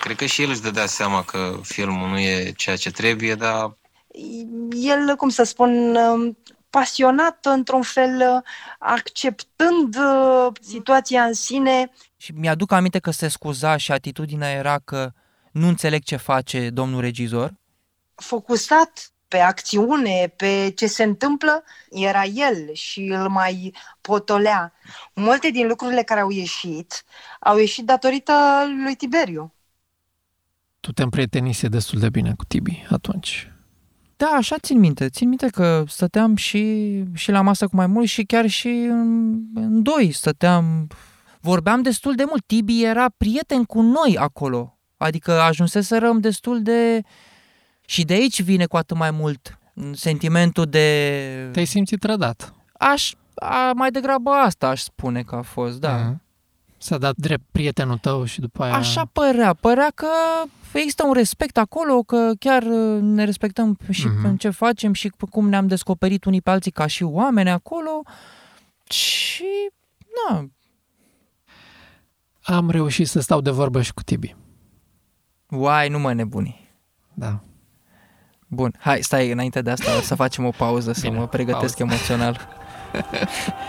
Cred 0.00 0.16
că 0.16 0.24
și 0.26 0.42
el 0.42 0.50
își 0.50 0.60
dădea 0.60 0.86
seama 0.86 1.22
că 1.22 1.60
filmul 1.62 2.08
nu 2.08 2.18
e 2.18 2.52
ceea 2.56 2.76
ce 2.76 2.90
trebuie, 2.90 3.34
dar 3.34 3.76
El, 4.70 5.14
cum 5.16 5.28
să 5.28 5.42
spun, 5.42 5.94
um, 5.96 6.38
pasionat 6.70 7.46
într-un 7.46 7.82
fel, 7.82 8.42
acceptând 8.78 9.96
uh, 9.96 10.52
situația 10.60 11.22
în 11.24 11.32
sine, 11.32 11.92
Și 12.16 12.32
mi-aduc 12.32 12.72
aminte 12.72 12.98
că 12.98 13.10
se 13.10 13.28
scuza 13.28 13.76
și 13.76 13.92
atitudinea 13.92 14.50
era 14.50 14.78
că 14.84 15.12
nu 15.52 15.68
înțeleg 15.68 16.02
ce 16.02 16.16
face 16.16 16.70
domnul 16.70 17.00
regizor. 17.00 17.54
focusat 18.14 19.10
pe 19.28 19.38
acțiune, 19.38 20.32
pe 20.36 20.72
ce 20.76 20.86
se 20.86 21.02
întâmplă, 21.02 21.64
era 21.90 22.24
el 22.24 22.72
și 22.72 23.00
îl 23.00 23.28
mai 23.28 23.74
potolea. 24.00 24.72
Multe 25.14 25.50
din 25.50 25.66
lucrurile 25.66 26.02
care 26.02 26.20
au 26.20 26.30
ieșit, 26.30 27.04
au 27.40 27.58
ieșit 27.58 27.84
datorită 27.84 28.32
lui 28.84 28.94
Tiberiu. 28.94 29.54
Tu 30.80 30.92
te 30.92 31.02
împrietenise 31.02 31.68
destul 31.68 31.98
de 31.98 32.08
bine 32.08 32.34
cu 32.36 32.44
Tibi 32.44 32.86
atunci. 32.90 33.50
Da, 34.16 34.26
așa 34.26 34.56
țin 34.58 34.78
minte. 34.78 35.08
Țin 35.08 35.28
minte 35.28 35.48
că 35.48 35.84
stăteam 35.86 36.36
și, 36.36 37.02
și 37.14 37.30
la 37.30 37.40
masă 37.40 37.66
cu 37.66 37.76
mai 37.76 37.86
mulți 37.86 38.10
și 38.10 38.24
chiar 38.24 38.46
și 38.46 38.68
în, 38.68 39.34
în 39.54 39.82
doi 39.82 40.12
stăteam. 40.12 40.86
Vorbeam 41.40 41.82
destul 41.82 42.14
de 42.14 42.24
mult. 42.26 42.46
Tibi 42.46 42.84
era 42.84 43.06
prieten 43.16 43.64
cu 43.64 43.80
noi 43.80 44.16
acolo. 44.18 44.78
Adică 44.96 45.40
ajunseserăm 45.40 46.20
destul 46.20 46.62
de... 46.62 47.02
Și 47.86 48.04
de 48.04 48.12
aici 48.12 48.42
vine 48.42 48.66
cu 48.66 48.76
atât 48.76 48.96
mai 48.96 49.10
mult 49.10 49.58
sentimentul 49.92 50.64
de... 50.64 51.48
Te-ai 51.52 51.64
simțit 51.64 52.00
trădat. 52.00 52.54
Aș, 52.78 53.12
a, 53.34 53.72
mai 53.74 53.90
degrabă 53.90 54.30
asta 54.30 54.68
aș 54.68 54.80
spune 54.82 55.22
că 55.22 55.34
a 55.34 55.42
fost, 55.42 55.80
da. 55.80 55.96
Mhm. 55.96 56.22
S-a 56.78 56.98
dat 56.98 57.16
drept 57.16 57.44
prietenul 57.50 57.98
tău 57.98 58.24
și 58.24 58.40
după 58.40 58.62
aia... 58.62 58.74
Așa 58.74 59.04
părea, 59.12 59.54
părea 59.54 59.92
că 59.94 60.06
există 60.72 61.04
un 61.06 61.12
respect 61.12 61.56
acolo, 61.58 62.02
că 62.02 62.32
chiar 62.38 62.62
uh, 62.62 63.00
ne 63.00 63.24
respectăm 63.24 63.78
și 63.90 64.06
Mhm. 64.06 64.16
mm-hmm. 64.20 64.24
în 64.28 64.36
ce 64.36 64.50
facem 64.50 64.92
și 64.92 65.12
cum 65.30 65.48
ne-am 65.48 65.66
descoperit 65.66 66.24
unii 66.24 66.42
pe 66.42 66.50
alții 66.50 66.70
ca 66.70 66.86
și 66.86 67.02
oameni 67.02 67.50
acolo 67.50 68.02
și, 68.90 69.44
na, 70.30 70.48
Am 72.42 72.70
reușit 72.70 73.08
să 73.08 73.20
stau 73.20 73.40
de 73.40 73.50
vorbă 73.50 73.82
și 73.82 73.92
cu 73.94 74.02
Tibi. 74.02 74.36
uai, 75.50 75.88
nu 75.88 75.98
mă 75.98 76.12
nebuni. 76.12 76.70
Da. 77.14 77.40
Bun, 78.48 78.74
hai, 78.78 79.02
stai, 79.02 79.30
înainte 79.30 79.62
de 79.62 79.70
asta 79.70 79.96
o 79.96 80.00
să 80.00 80.14
facem 80.14 80.44
o 80.44 80.50
pauză, 80.50 80.92
să 80.92 81.00
Bine, 81.00 81.18
mă 81.18 81.26
pregătesc 81.28 81.76
pauză. 81.76 81.94
emoțional. 81.94 82.48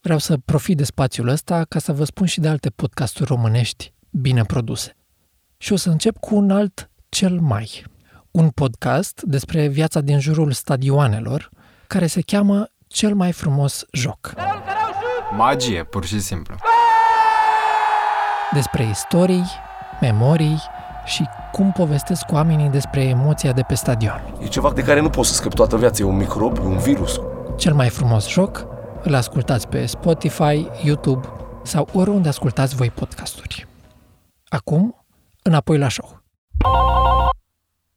Vreau 0.00 0.18
să 0.18 0.36
profit 0.44 0.76
de 0.76 0.84
spațiul 0.84 1.28
ăsta 1.28 1.64
ca 1.68 1.78
să 1.78 1.92
vă 1.92 2.04
spun 2.04 2.26
și 2.26 2.40
de 2.40 2.48
alte 2.48 2.70
podcasturi 2.70 3.28
românești 3.28 3.92
bine 4.10 4.42
produse. 4.42 4.96
Și 5.56 5.72
o 5.72 5.76
să 5.76 5.90
încep 5.90 6.16
cu 6.16 6.34
un 6.34 6.50
alt 6.50 6.90
cel 7.08 7.40
mai. 7.40 7.84
Un 8.30 8.50
podcast 8.50 9.22
despre 9.22 9.66
viața 9.66 10.00
din 10.00 10.20
jurul 10.20 10.52
stadioanelor, 10.52 11.50
care 11.86 12.06
se 12.06 12.20
cheamă 12.20 12.68
Cel 12.94 13.14
mai 13.14 13.32
frumos 13.32 13.84
joc. 13.92 14.34
Magie, 15.36 15.84
pur 15.84 16.04
și 16.04 16.20
simplu. 16.20 16.54
Despre 18.52 18.84
istorii, 18.84 19.44
memorii 20.04 20.62
și 21.04 21.24
cum 21.52 21.72
povestesc 21.72 22.24
oamenii 22.32 22.68
despre 22.68 23.02
emoția 23.04 23.52
de 23.52 23.62
pe 23.62 23.74
stadion. 23.74 24.34
E 24.42 24.46
ceva 24.46 24.72
de 24.72 24.82
care 24.82 25.00
nu 25.00 25.10
poți 25.10 25.28
să 25.28 25.34
scapi 25.34 25.54
toată 25.54 25.76
viața, 25.76 26.02
e 26.02 26.06
un 26.06 26.16
microb, 26.16 26.56
e 26.56 26.60
un 26.60 26.78
virus. 26.78 27.20
Cel 27.56 27.74
mai 27.74 27.88
frumos 27.88 28.28
joc 28.28 28.66
îl 29.02 29.14
ascultați 29.14 29.68
pe 29.68 29.86
Spotify, 29.86 30.66
YouTube 30.82 31.28
sau 31.62 31.88
oriunde 31.92 32.28
ascultați 32.28 32.76
voi 32.76 32.90
podcasturi. 32.90 33.66
Acum, 34.48 35.04
înapoi 35.42 35.78
la 35.78 35.88
show. 35.88 36.22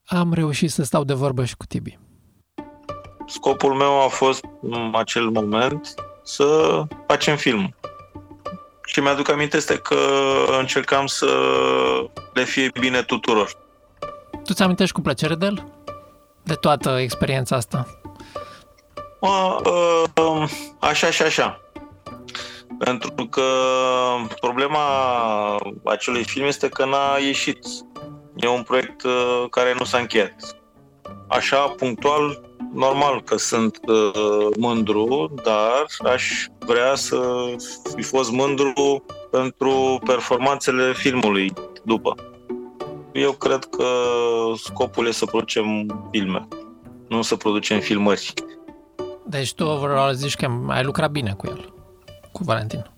Am 0.06 0.34
reușit 0.34 0.72
să 0.72 0.84
stau 0.84 1.04
de 1.04 1.14
vorbă 1.14 1.46
și 1.46 1.56
cu 1.56 1.66
Tibi. 1.66 2.00
Scopul 3.26 3.74
meu 3.74 4.02
a 4.06 4.08
fost 4.08 4.46
în 4.62 4.94
acel 4.96 5.30
moment 5.30 5.94
să 6.24 6.46
facem 7.08 7.36
film. 7.36 7.76
Și 8.98 9.04
mi-aduc 9.04 9.30
aminte 9.30 9.58
este 9.58 9.78
că 9.78 9.96
încercam 10.60 11.06
să 11.06 11.28
le 12.34 12.44
fie 12.44 12.72
bine 12.80 13.02
tuturor. 13.02 13.52
Tu 14.44 14.54
ți 14.54 14.64
amintești 14.64 14.94
cu 14.94 15.02
plăcere 15.02 15.36
de 15.36 15.46
el? 15.46 15.72
De 16.44 16.54
toată 16.54 16.98
experiența 17.00 17.56
asta? 17.56 17.88
Mă, 19.22 19.62
uh, 20.16 20.50
așa 20.80 21.10
și 21.10 21.22
așa. 21.22 21.62
Pentru 22.80 23.28
că 23.30 23.44
problema 24.40 24.86
acelui 25.84 26.24
film 26.24 26.46
este 26.46 26.70
că 26.70 26.86
n-a 26.86 27.18
ieșit. 27.18 27.66
E 28.36 28.48
un 28.48 28.64
proiect 28.64 29.04
uh, 29.04 29.46
care 29.50 29.76
nu 29.78 29.84
s-a 29.84 29.98
încheiat. 29.98 30.34
Așa, 31.28 31.58
punctual, 31.58 32.42
normal 32.74 33.22
că 33.22 33.38
sunt 33.38 33.80
uh, 33.88 34.48
mândru, 34.58 35.34
dar 35.44 35.86
aș 36.14 36.46
vrea 36.60 36.96
să 36.96 37.46
fi 37.96 38.02
fost 38.02 38.32
mândru 38.32 39.06
pentru 39.32 40.02
performanțele 40.06 40.94
filmului 40.94 41.54
după. 41.84 42.16
Eu 43.14 43.32
cred 43.32 43.66
că 43.66 43.86
scopul 44.56 45.08
e 45.08 45.12
să 45.12 45.26
producem 45.26 45.66
filme, 46.12 46.48
nu 47.08 47.22
să 47.22 47.36
producem 47.36 47.80
filmări. 47.80 48.34
Deci 49.26 49.54
tu 49.54 49.64
overall 49.64 50.14
zici 50.14 50.36
că 50.36 50.50
ai 50.68 50.84
lucrat 50.84 51.12
bine 51.12 51.34
cu 51.34 51.48
el, 51.48 51.74
cu 52.32 52.44
Valentin. 52.44 52.92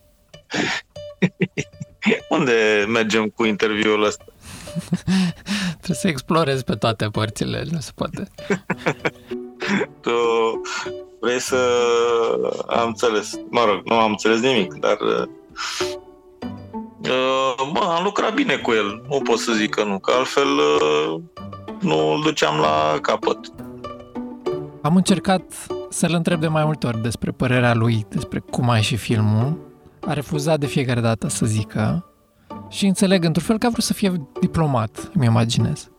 Unde 2.30 2.86
mergem 2.88 3.28
cu 3.28 3.46
interviul 3.46 4.04
ăsta? 4.04 4.26
Trebuie 5.82 5.98
să 5.98 6.08
explorezi 6.08 6.64
pe 6.64 6.76
toate 6.76 7.06
părțile, 7.06 7.64
nu 7.72 7.80
se 7.80 7.92
poate. 7.96 8.28
Tu 10.02 10.12
vrei 11.20 11.40
să... 11.40 11.58
Am 12.68 12.88
înțeles. 12.88 13.40
Mă 13.50 13.64
rog, 13.66 13.82
nu 13.86 13.96
am 13.96 14.10
înțeles 14.10 14.40
nimic, 14.40 14.74
dar... 14.74 14.98
uh, 15.00 15.28
Mă, 17.74 17.94
am 17.98 18.04
lucrat 18.04 18.34
bine 18.34 18.56
cu 18.56 18.72
el. 18.72 19.04
Nu 19.10 19.22
pot 19.22 19.38
să 19.38 19.52
zic 19.52 19.70
că 19.70 19.84
nu, 19.84 20.00
că 20.00 20.12
altfel 20.18 20.48
uh, 20.48 21.22
nu 21.80 22.12
îl 22.12 22.22
duceam 22.24 22.60
la 22.60 22.98
capăt. 23.02 23.40
Am 24.82 24.96
încercat 24.96 25.42
să-l 25.90 26.14
întreb 26.14 26.40
de 26.40 26.48
mai 26.48 26.66
multe 26.66 26.88
ori 26.88 27.02
despre 27.02 27.32
părerea 27.32 27.74
lui, 27.74 28.06
despre 28.10 28.40
cum 28.40 28.70
a 28.70 28.76
ieșit 28.76 29.00
filmul. 29.00 29.58
A 30.08 30.14
refuzat 30.14 30.60
de 30.60 30.66
fiecare 30.66 31.00
dată 31.00 31.28
să 31.28 31.46
zică 31.46 32.09
și 32.70 32.86
înțeleg 32.86 33.24
într-un 33.24 33.44
fel 33.46 33.58
că 33.58 33.66
a 33.66 33.70
vrut 33.70 33.84
să 33.84 33.94
fie 33.94 34.28
diplomat, 34.40 35.12
îmi 35.16 35.26
imaginez. 35.26 35.90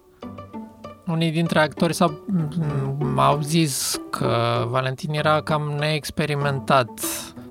Unii 1.07 1.31
dintre 1.31 1.61
actori 1.61 1.95
s-au, 1.95 2.25
m- 2.33 3.17
au 3.17 3.41
zis 3.41 4.01
că 4.11 4.65
Valentin 4.69 5.13
era 5.13 5.43
cam 5.43 5.63
neexperimentat 5.79 6.91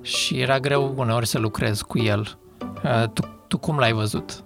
și 0.01 0.39
era 0.39 0.59
greu 0.59 0.93
uneori 0.97 1.25
să 1.27 1.39
lucrezi 1.39 1.83
cu 1.83 1.99
el. 1.99 2.37
Uh, 2.83 3.03
Tu, 3.13 3.21
tu 3.47 3.57
cum 3.57 3.77
l-ai 3.77 3.91
văzut? 3.93 4.43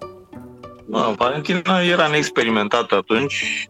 Mă, 0.86 1.14
Valentina 1.16 1.80
era 1.80 2.06
neexperimentat 2.06 2.90
atunci. 2.92 3.68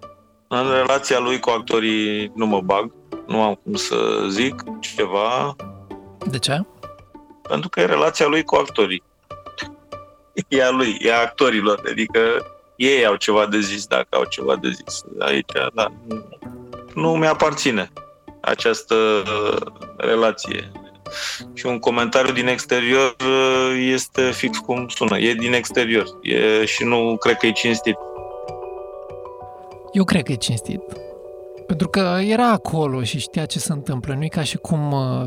În 0.49 0.70
relația 0.73 1.18
lui 1.18 1.38
cu 1.38 1.50
actorii 1.50 2.32
nu 2.34 2.46
mă 2.46 2.61
bag. 2.61 2.92
Nu 3.26 3.42
am 3.42 3.61
cum 3.64 3.75
să 3.75 3.96
zic 4.28 4.62
ceva, 4.80 5.56
De 6.30 6.38
ce? 6.38 6.61
pentru 7.49 7.68
că 7.68 7.80
e 7.80 7.84
relația 7.84 8.26
lui 8.26 8.42
cu 8.44 8.54
actorii. 8.54 9.02
E 10.48 10.62
a 10.62 10.70
lui, 10.70 10.96
e 11.00 11.12
a 11.12 11.20
actorilor, 11.20 11.82
adică 11.90 12.20
ei 12.76 13.06
au 13.06 13.14
ceva 13.14 13.46
de 13.46 13.60
zis 13.60 13.86
dacă 13.86 14.06
au 14.10 14.24
ceva 14.24 14.56
de 14.56 14.68
zis. 14.68 15.04
Aici, 15.18 15.52
da, 15.74 15.92
nu, 16.04 16.24
nu 16.94 17.10
mi-aparține 17.16 17.92
această 18.40 18.94
uh, 18.94 19.56
relație. 19.96 20.72
Și 21.52 21.66
un 21.66 21.78
comentariu 21.78 22.32
din 22.32 22.46
exterior 22.46 23.16
uh, 23.20 23.88
este 23.92 24.30
fix 24.30 24.58
cum 24.58 24.88
sună, 24.88 25.18
e 25.18 25.34
din 25.34 25.52
exterior 25.52 26.06
e, 26.22 26.64
și 26.64 26.84
nu 26.84 27.16
cred 27.16 27.36
că 27.36 27.46
e 27.46 27.52
cinstit. 27.52 27.96
Eu 29.92 30.04
cred 30.04 30.22
că 30.22 30.32
e 30.32 30.36
cinstit. 30.36 30.82
Pentru 31.66 31.88
că 31.88 32.18
era 32.22 32.50
acolo 32.50 33.02
și 33.02 33.18
știa 33.18 33.46
ce 33.46 33.58
se 33.58 33.72
întâmplă. 33.72 34.14
Nu 34.14 34.24
e 34.24 34.28
ca 34.28 34.42
și 34.42 34.56
cum... 34.56 34.92
uh, 34.92 35.24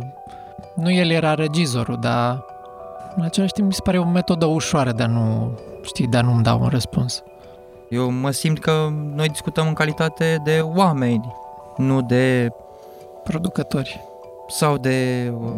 Nu 0.75 0.91
el 0.91 1.09
era 1.09 1.33
regizorul, 1.33 1.97
dar 2.01 2.45
în 3.17 3.24
același 3.24 3.53
timp 3.53 3.67
mi 3.67 3.74
se 3.74 3.81
pare 3.83 4.00
o 4.00 4.05
metodă 4.05 4.45
ușoară 4.45 4.91
de 4.91 5.03
a 5.03 5.07
nu, 5.07 5.51
știi, 5.81 6.07
de 6.07 6.17
a 6.17 6.21
nu-mi 6.21 6.43
da 6.43 6.53
un 6.53 6.67
răspuns. 6.67 7.24
Eu 7.89 8.12
mă 8.12 8.31
simt 8.31 8.59
că 8.59 8.88
noi 8.91 9.27
discutăm 9.27 9.67
în 9.67 9.74
calitate 9.74 10.41
de 10.43 10.59
oameni, 10.63 11.36
nu 11.77 12.01
de 12.01 12.50
Producători. 13.24 14.01
sau 14.47 14.77
de 14.77 15.31
uh, 15.39 15.50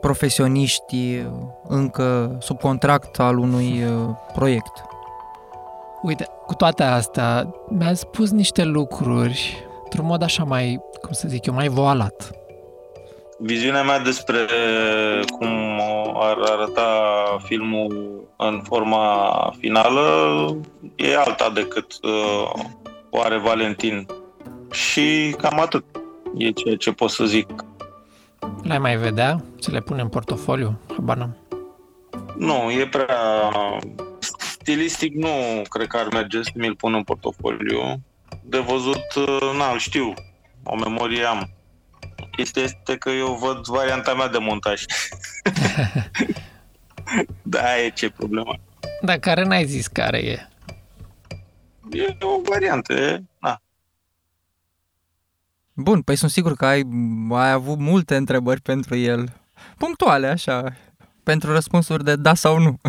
profesioniști 0.00 1.16
uh, 1.16 1.26
încă 1.68 2.36
sub 2.40 2.60
contract 2.60 3.18
al 3.18 3.38
unui 3.38 3.84
uh, 3.84 4.08
proiect. 4.32 4.84
Uite, 6.02 6.26
cu 6.46 6.54
toate 6.54 6.82
astea, 6.82 7.54
mi-a 7.68 7.94
spus 7.94 8.30
niște 8.30 8.64
lucruri 8.64 9.66
într-un 9.84 10.06
mod 10.06 10.22
așa 10.22 10.44
mai, 10.44 10.80
cum 11.02 11.12
să 11.12 11.28
zic 11.28 11.46
eu, 11.46 11.54
mai 11.54 11.68
voalat. 11.68 12.30
Viziunea 13.38 13.82
mea 13.82 13.98
despre 13.98 14.46
cum 15.38 15.80
ar 16.14 16.36
arăta 16.38 16.88
filmul 17.42 18.22
în 18.36 18.60
forma 18.62 19.52
finală 19.58 20.56
e 20.96 21.16
alta 21.16 21.50
decât 21.50 21.98
uh, 22.02 22.52
o 23.10 23.20
are 23.20 23.38
Valentin. 23.38 24.06
Și 24.70 25.34
cam 25.38 25.60
atât 25.60 25.84
e 26.36 26.50
ceea 26.50 26.76
ce 26.76 26.92
pot 26.92 27.10
să 27.10 27.24
zic. 27.24 27.64
Le 28.62 28.78
mai 28.78 28.96
vedea? 28.96 29.44
Să 29.58 29.70
le 29.70 29.80
pune 29.80 30.02
în 30.02 30.08
portofoliu? 30.08 30.78
Habar 30.88 31.16
n-am. 31.16 31.36
Nu, 32.38 32.70
e 32.70 32.86
prea... 32.86 33.16
Stilistic 34.38 35.14
nu 35.14 35.28
cred 35.68 35.86
că 35.86 35.96
ar 35.96 36.08
merge 36.12 36.42
să 36.42 36.50
mi-l 36.54 36.74
pun 36.74 36.94
în 36.94 37.02
portofoliu. 37.02 38.00
De 38.42 38.58
văzut, 38.58 39.14
uh, 39.16 39.54
na, 39.58 39.78
știu. 39.78 40.14
O 40.64 40.76
memorie 40.76 41.24
am. 41.24 41.48
Chestia 42.30 42.62
este 42.62 42.96
că 42.96 43.10
eu 43.10 43.34
văd 43.34 43.66
varianta 43.66 44.14
mea 44.14 44.28
de 44.28 44.38
montaj. 44.38 44.84
da, 47.42 47.78
e 47.78 47.90
ce 47.90 48.10
problema. 48.10 48.56
Dar 49.02 49.18
care 49.18 49.44
n-ai 49.44 49.64
zis 49.64 49.86
care 49.86 50.18
e? 50.18 50.48
E 51.90 52.16
o 52.20 52.40
variantă, 52.48 52.92
e, 52.92 53.22
na. 53.40 53.62
Bun, 55.72 56.02
păi 56.02 56.16
sunt 56.16 56.30
sigur 56.30 56.56
că 56.56 56.66
ai, 56.66 56.82
ai 57.30 57.50
avut 57.50 57.78
multe 57.78 58.16
întrebări 58.16 58.60
pentru 58.60 58.96
el. 58.96 59.32
Punctuale, 59.78 60.26
așa, 60.26 60.76
pentru 61.22 61.52
răspunsuri 61.52 62.04
de 62.04 62.16
da 62.16 62.34
sau 62.34 62.58
nu. 62.58 62.78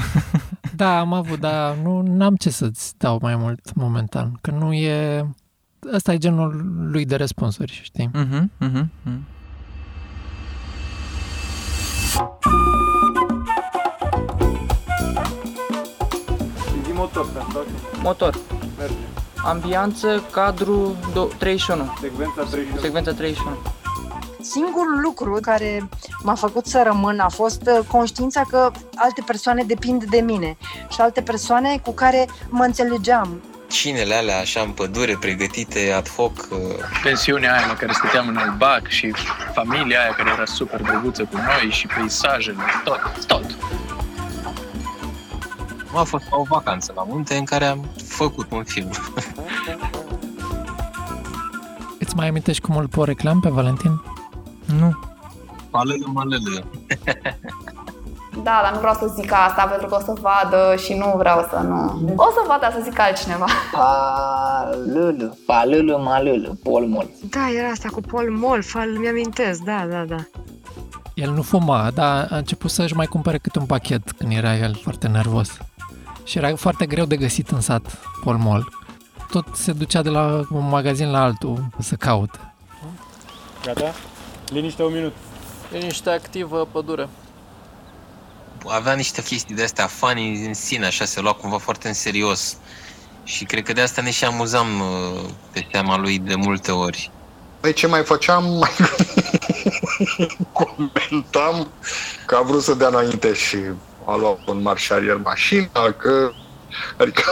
Da, 0.76 1.00
am 1.00 1.14
avut, 1.14 1.40
dar 1.40 1.76
nu 1.76 2.24
am 2.24 2.36
ce 2.36 2.50
să-ți 2.50 2.98
dau 2.98 3.20
mai 3.22 3.36
mult 3.36 3.74
momentan, 3.74 4.38
că 4.42 4.52
nu 4.52 4.74
e... 4.74 5.26
Ăsta 5.94 6.14
e 6.14 6.18
genul 6.18 6.66
lui 6.92 7.06
de 7.06 7.16
răspunsuri, 7.16 7.80
știi? 7.84 8.10
Uh-huh, 8.14 8.68
uh-huh, 8.68 8.84
uh-huh. 8.84 9.36
motor 16.96 17.26
Motor. 18.02 18.40
Merge. 18.78 18.94
Ambianță, 19.46 20.24
cadru 20.32 20.96
31. 21.38 21.94
Secvența 22.02 22.44
31. 22.44 22.80
Secvența 22.82 23.12
31. 23.12 23.58
Singurul 24.42 25.00
lucru 25.04 25.38
care 25.42 25.90
m-a 26.24 26.36
făcut 26.36 26.66
să 26.66 26.82
rămân 26.86 27.20
a 27.20 27.30
fost 27.30 27.62
uh, 27.68 27.86
conștiința 27.88 28.42
că 28.50 28.72
alte 28.96 29.24
persoane 29.26 29.64
depind 29.64 30.04
de 30.04 30.18
mine 30.18 30.58
și 30.90 31.02
alte 31.02 31.22
persoane 31.22 31.78
cu 31.84 31.92
care 31.92 32.28
mă 32.50 32.64
înțelegeam. 32.64 33.42
Cinele 33.76 34.14
alea 34.16 34.40
așa 34.40 34.62
în 34.62 34.70
pădure, 34.72 35.18
pregătite 35.20 35.92
ad 35.92 36.10
hoc. 36.10 36.48
uh, 36.52 36.58
Pensiunea 37.04 37.58
aia 37.58 37.68
la 37.68 37.74
care 37.74 37.92
stăteam 37.94 38.28
în 38.28 38.38
albac 38.38 38.88
și 38.88 39.14
familia 39.54 40.02
aia 40.02 40.14
care 40.14 40.30
era 40.32 40.46
super 40.46 40.82
drăguță 40.82 41.24
cu 41.24 41.36
noi 41.36 41.72
și 41.72 41.88
peisajele, 41.88 42.64
tot, 42.84 43.26
tot. 43.28 43.46
A 45.96 46.04
fost 46.04 46.26
o 46.30 46.44
vacanță 46.44 46.94
la 46.96 47.04
munte 47.04 47.36
în 47.36 47.44
care 47.46 47.66
am 47.66 47.90
făcut 48.08 48.52
un 48.52 48.64
film. 48.64 48.90
Îți 52.00 52.16
mai 52.16 52.28
amintești 52.28 52.62
cum 52.62 52.78
îl 52.78 52.88
poreclam 52.88 53.40
pe 53.40 53.50
Valentin? 53.50 54.02
Nu. 54.80 55.00
Malele, 55.72 56.06
malele. 56.06 56.64
Da, 58.48 58.60
dar 58.64 58.72
nu 58.74 58.80
vreau 58.80 58.94
să 58.94 59.12
zic 59.16 59.32
asta 59.32 59.64
pentru 59.64 59.88
că 59.88 59.96
o 59.96 60.00
să 60.00 60.14
vadă 60.22 60.76
și 60.76 60.94
nu 60.94 61.14
vreau 61.18 61.48
să 61.50 61.58
nu... 61.58 62.14
O 62.16 62.30
să 62.32 62.42
vadă 62.48 62.70
să 62.74 62.80
zic 62.84 63.00
altcineva. 63.00 63.46
Palulu, 63.78 65.38
palulu, 65.46 65.98
malulu, 65.98 66.58
polmol. 66.64 67.08
Da, 67.30 67.50
era 67.58 67.68
asta 67.68 67.90
cu 67.92 68.02
Paul 68.02 68.38
Mol, 68.38 68.64
fal, 68.64 68.90
mi-amintesc, 68.90 69.60
da, 69.60 69.86
da, 69.90 70.04
da. 70.04 70.16
El 71.14 71.32
nu 71.32 71.42
fuma, 71.42 71.92
dar 71.94 72.28
a 72.32 72.36
început 72.38 72.72
să-și 72.72 72.96
mai 72.96 73.06
cumpere 73.06 73.38
câte 73.38 73.60
un 73.60 73.66
pachet 73.66 74.12
când 74.12 74.32
era 74.32 74.56
el 74.56 74.80
foarte 74.84 75.08
nervos. 75.08 75.58
Și 76.24 76.38
era 76.38 76.56
foarte 76.56 76.86
greu 76.86 77.06
de 77.06 77.18
găsit 77.18 77.50
în 77.50 77.62
sat 77.62 77.98
polmol. 78.24 78.70
Tot 79.32 79.46
se 79.54 79.72
ducea 79.72 80.02
de 80.02 80.10
la 80.10 80.42
un 80.52 80.70
magazin 80.70 81.12
la 81.12 81.24
altul 81.24 81.66
să 81.80 81.96
caute. 81.96 82.54
Gata? 83.66 83.94
Liniște 84.50 84.84
un 84.84 84.94
minut. 84.94 85.14
Liniște 85.72 86.10
activă, 86.10 86.68
pădure. 86.72 87.10
Avea 88.68 88.94
niște 88.94 89.24
chestii 89.24 89.56
de 89.56 89.64
astea 89.64 89.88
funny 89.88 90.46
în 90.46 90.54
sine, 90.54 90.86
așa, 90.86 91.06
se 91.06 91.20
lua 91.20 91.34
cumva 91.34 91.58
foarte 91.58 91.88
în 91.88 91.94
serios. 91.94 92.58
Și 93.24 93.46
cred 93.46 93.64
că 93.64 93.74
de 93.74 93.82
asta 93.82 94.02
ne 94.02 94.12
și 94.12 94.26
amuzam 94.26 94.80
uh, 94.80 95.30
pe 95.52 95.68
seama 95.72 95.98
lui 95.98 96.20
de 96.20 96.36
multe 96.36 96.72
ori. 96.72 97.12
Păi 97.60 97.74
ce 97.74 97.88
mai 97.88 98.04
făceam? 98.04 98.58
Mai 98.58 98.72
comentam 100.60 101.72
că 102.26 102.36
a 102.36 102.42
vrut 102.42 102.64
să 102.64 102.74
dea 102.74 102.88
înainte 102.88 103.34
și 103.34 103.58
a 104.06 104.16
luat 104.16 104.48
un 104.48 104.62
marșarier 104.62 105.18
mașina, 105.18 105.92
că 105.98 106.32
Adică 106.98 107.24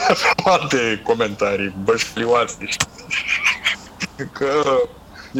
alte 0.44 1.00
comentarii 1.04 1.74
bășlioase, 1.84 2.66
știi? 2.66 2.88
Că 4.38 4.80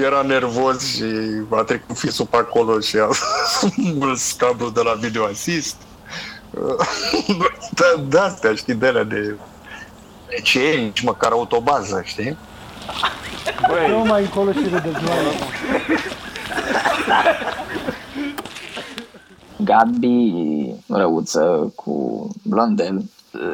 era 0.03 0.23
nervos 0.23 0.95
și 0.95 1.05
a 1.51 1.63
trecut 1.63 1.99
fisul 1.99 2.27
pe 2.27 2.37
acolo 2.37 2.81
și 2.81 2.97
a 2.97 3.09
smuls 3.59 4.33
cablul 4.33 4.73
de 4.73 4.81
la 4.81 4.93
video 4.93 5.25
assist. 5.25 5.77
Da, 7.75 8.03
de 8.09 8.19
astea, 8.19 8.55
știi, 8.55 8.75
de 8.75 8.87
alea 8.87 9.05
de 9.05 9.37
ce 10.43 10.59
nici 10.59 11.03
măcar 11.03 11.31
autobază, 11.31 12.03
știi? 12.05 12.37
Băi. 13.69 13.89
Nu 13.89 13.99
mai 13.99 14.23
încolo 14.23 14.53
și 14.53 14.61
de 14.61 14.79
dezvoare. 14.79 15.31
Gabi, 19.57 20.75
răuță 20.87 21.73
cu 21.75 22.29
blondel, 22.43 23.05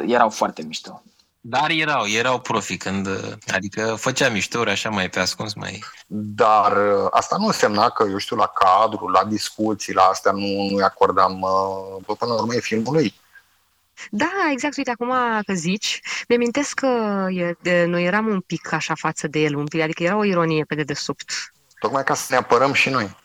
erau 0.07 0.29
foarte 0.29 0.63
mișto. 0.67 1.01
Dar 1.45 1.69
erau, 1.69 2.07
erau 2.07 2.39
profi 2.39 2.77
când, 2.77 3.07
adică 3.47 3.95
făcea 3.99 4.29
miștouri 4.29 4.69
așa 4.69 4.89
mai 4.89 5.09
pe 5.09 5.19
ascuns, 5.19 5.53
mai... 5.53 5.83
Dar 6.07 6.71
uh, 6.71 7.07
asta 7.11 7.35
nu 7.39 7.45
însemna 7.45 7.89
că, 7.89 8.05
eu 8.09 8.17
știu, 8.17 8.35
la 8.35 8.47
cadru, 8.47 9.07
la 9.07 9.23
discuții, 9.25 9.93
la 9.93 10.01
astea 10.01 10.31
nu, 10.31 10.69
nu-i 10.69 10.83
acordam, 10.83 11.41
uh, 11.41 12.15
până 12.17 12.33
la 12.33 12.39
urmă 12.39 12.55
e 12.55 12.59
filmul 12.59 12.93
lui. 12.93 13.13
Da, 14.09 14.31
exact, 14.51 14.77
uite, 14.77 14.91
acum 14.91 15.13
că 15.45 15.53
zici, 15.53 16.01
mi-amintesc 16.27 16.73
că 16.73 17.27
e, 17.29 17.55
de, 17.61 17.85
noi 17.85 18.05
eram 18.05 18.27
un 18.27 18.39
pic 18.39 18.73
așa 18.73 18.93
față 18.95 19.27
de 19.27 19.39
el, 19.39 19.55
un 19.55 19.65
pic, 19.65 19.81
adică 19.81 20.03
era 20.03 20.17
o 20.17 20.23
ironie 20.23 20.63
pe 20.63 20.75
dedesubt. 20.75 21.53
Tocmai 21.79 22.03
ca 22.03 22.13
să 22.13 22.27
ne 22.29 22.35
apărăm 22.35 22.73
și 22.73 22.89
noi. 22.89 23.15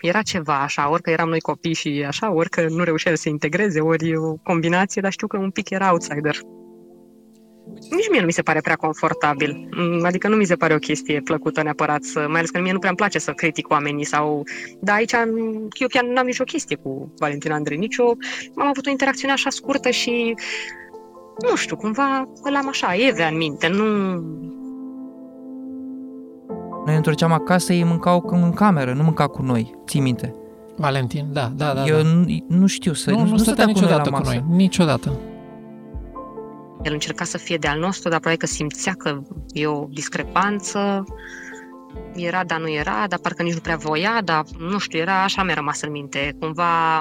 Era 0.00 0.22
ceva 0.22 0.60
așa, 0.60 0.88
ori 0.88 1.02
că 1.02 1.10
eram 1.10 1.28
noi 1.28 1.40
copii 1.40 1.74
și 1.74 2.04
așa, 2.06 2.30
ori 2.30 2.50
că 2.50 2.66
nu 2.68 2.84
reușeam 2.84 3.14
să 3.14 3.20
se 3.22 3.28
integreze, 3.28 3.80
ori 3.80 4.16
o 4.16 4.34
combinație, 4.34 5.02
dar 5.02 5.12
știu 5.12 5.26
că 5.26 5.36
un 5.36 5.50
pic 5.50 5.70
era 5.70 5.90
outsider. 5.90 6.36
Nici 7.72 8.08
mie 8.10 8.20
nu 8.20 8.26
mi 8.26 8.32
se 8.32 8.42
pare 8.42 8.60
prea 8.60 8.76
confortabil. 8.76 9.68
Mm, 9.76 10.04
Adică 10.04 10.28
nu 10.28 10.36
mi 10.36 10.44
se 10.44 10.54
pare 10.54 10.74
o 10.74 10.78
chestie 10.78 11.20
plăcută 11.20 11.62
neapărat 11.62 12.02
să, 12.02 12.18
mai 12.28 12.38
ales 12.38 12.50
că 12.50 12.60
mie 12.60 12.72
nu 12.72 12.78
prea 12.78 12.90
îmi 12.90 12.98
place 12.98 13.18
să 13.18 13.30
critic 13.30 13.70
oamenii 13.70 14.04
sau... 14.04 14.42
Dar 14.80 14.96
aici 14.96 15.14
am- 15.14 15.68
eu 15.72 15.88
chiar 15.88 16.04
n-am 16.04 16.26
nicio 16.26 16.44
chestie 16.44 16.76
cu 16.76 17.12
Valentin 17.18 17.52
Andrei, 17.52 17.78
nicio... 17.78 18.04
Am 18.56 18.66
avut 18.66 18.86
o 18.86 18.90
interacțiune 18.90 19.32
așa 19.32 19.50
scurtă 19.50 19.90
și 19.90 20.34
nu 21.48 21.56
știu, 21.56 21.76
cumva 21.76 22.28
îl 22.42 22.56
am 22.56 22.68
așa, 22.68 22.94
evea 23.08 23.28
în 23.28 23.36
minte, 23.36 23.68
nu... 23.68 23.84
Noi 26.84 26.92
ne 26.92 26.96
întorceam 26.96 27.32
acasă, 27.32 27.72
ei 27.72 27.84
mâncau 27.84 28.24
în 28.30 28.52
cameră, 28.52 28.92
nu 28.92 29.02
mânca 29.02 29.26
cu 29.26 29.42
noi. 29.42 29.74
Ții 29.86 30.00
minte? 30.00 30.34
Valentin, 30.76 31.26
da, 31.32 31.52
da, 31.56 31.72
da. 31.74 31.84
Eu 31.84 31.96
da. 31.96 32.02
nu, 32.02 32.24
nu 32.48 32.66
știu 32.66 32.92
să... 32.92 33.10
nu, 33.10 33.24
nu, 33.24 33.36
stătea 33.36 33.66
cu 33.66 33.80
noi 33.80 33.80
la 33.80 33.86
niciodată 33.86 34.10
cu 34.10 34.16
masă. 34.16 34.30
noi, 34.30 34.56
niciodată. 34.56 35.12
El 36.84 36.92
încerca 36.92 37.24
să 37.24 37.38
fie 37.38 37.56
de-al 37.56 37.78
nostru, 37.78 38.08
dar 38.08 38.18
probabil 38.18 38.46
că 38.46 38.46
simțea 38.46 38.92
că 38.92 39.22
e 39.52 39.66
o 39.66 39.86
discrepanță. 39.90 41.04
Era, 42.14 42.44
dar 42.44 42.60
nu 42.60 42.70
era, 42.70 43.06
dar 43.08 43.18
parcă 43.18 43.42
nici 43.42 43.54
nu 43.54 43.60
prea 43.60 43.76
voia, 43.76 44.20
dar 44.24 44.44
nu 44.58 44.78
știu, 44.78 44.98
era 44.98 45.22
așa 45.22 45.42
mi-a 45.42 45.54
rămas 45.54 45.80
în 45.80 45.90
minte, 45.90 46.36
cumva 46.40 47.00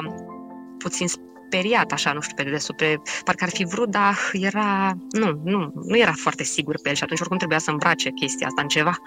puțin 0.77 1.07
speriat, 1.07 1.91
așa, 1.91 2.13
nu 2.13 2.21
știu, 2.21 2.35
pe 2.35 2.43
dedesubt, 2.43 2.77
pe, 2.77 3.01
parcă 3.23 3.43
ar 3.43 3.49
fi 3.49 3.65
vrut, 3.65 3.89
dar 3.89 4.15
era, 4.33 4.97
nu, 5.11 5.41
nu, 5.43 5.71
nu 5.73 5.97
era 5.97 6.13
foarte 6.15 6.43
sigur 6.43 6.79
pe 6.81 6.89
el 6.89 6.95
și 6.95 7.03
atunci 7.03 7.19
oricum 7.19 7.37
trebuia 7.37 7.59
să 7.59 7.71
îmbrace 7.71 8.09
chestia 8.09 8.47
asta 8.47 8.61
în 8.61 8.67
ceva. 8.67 8.97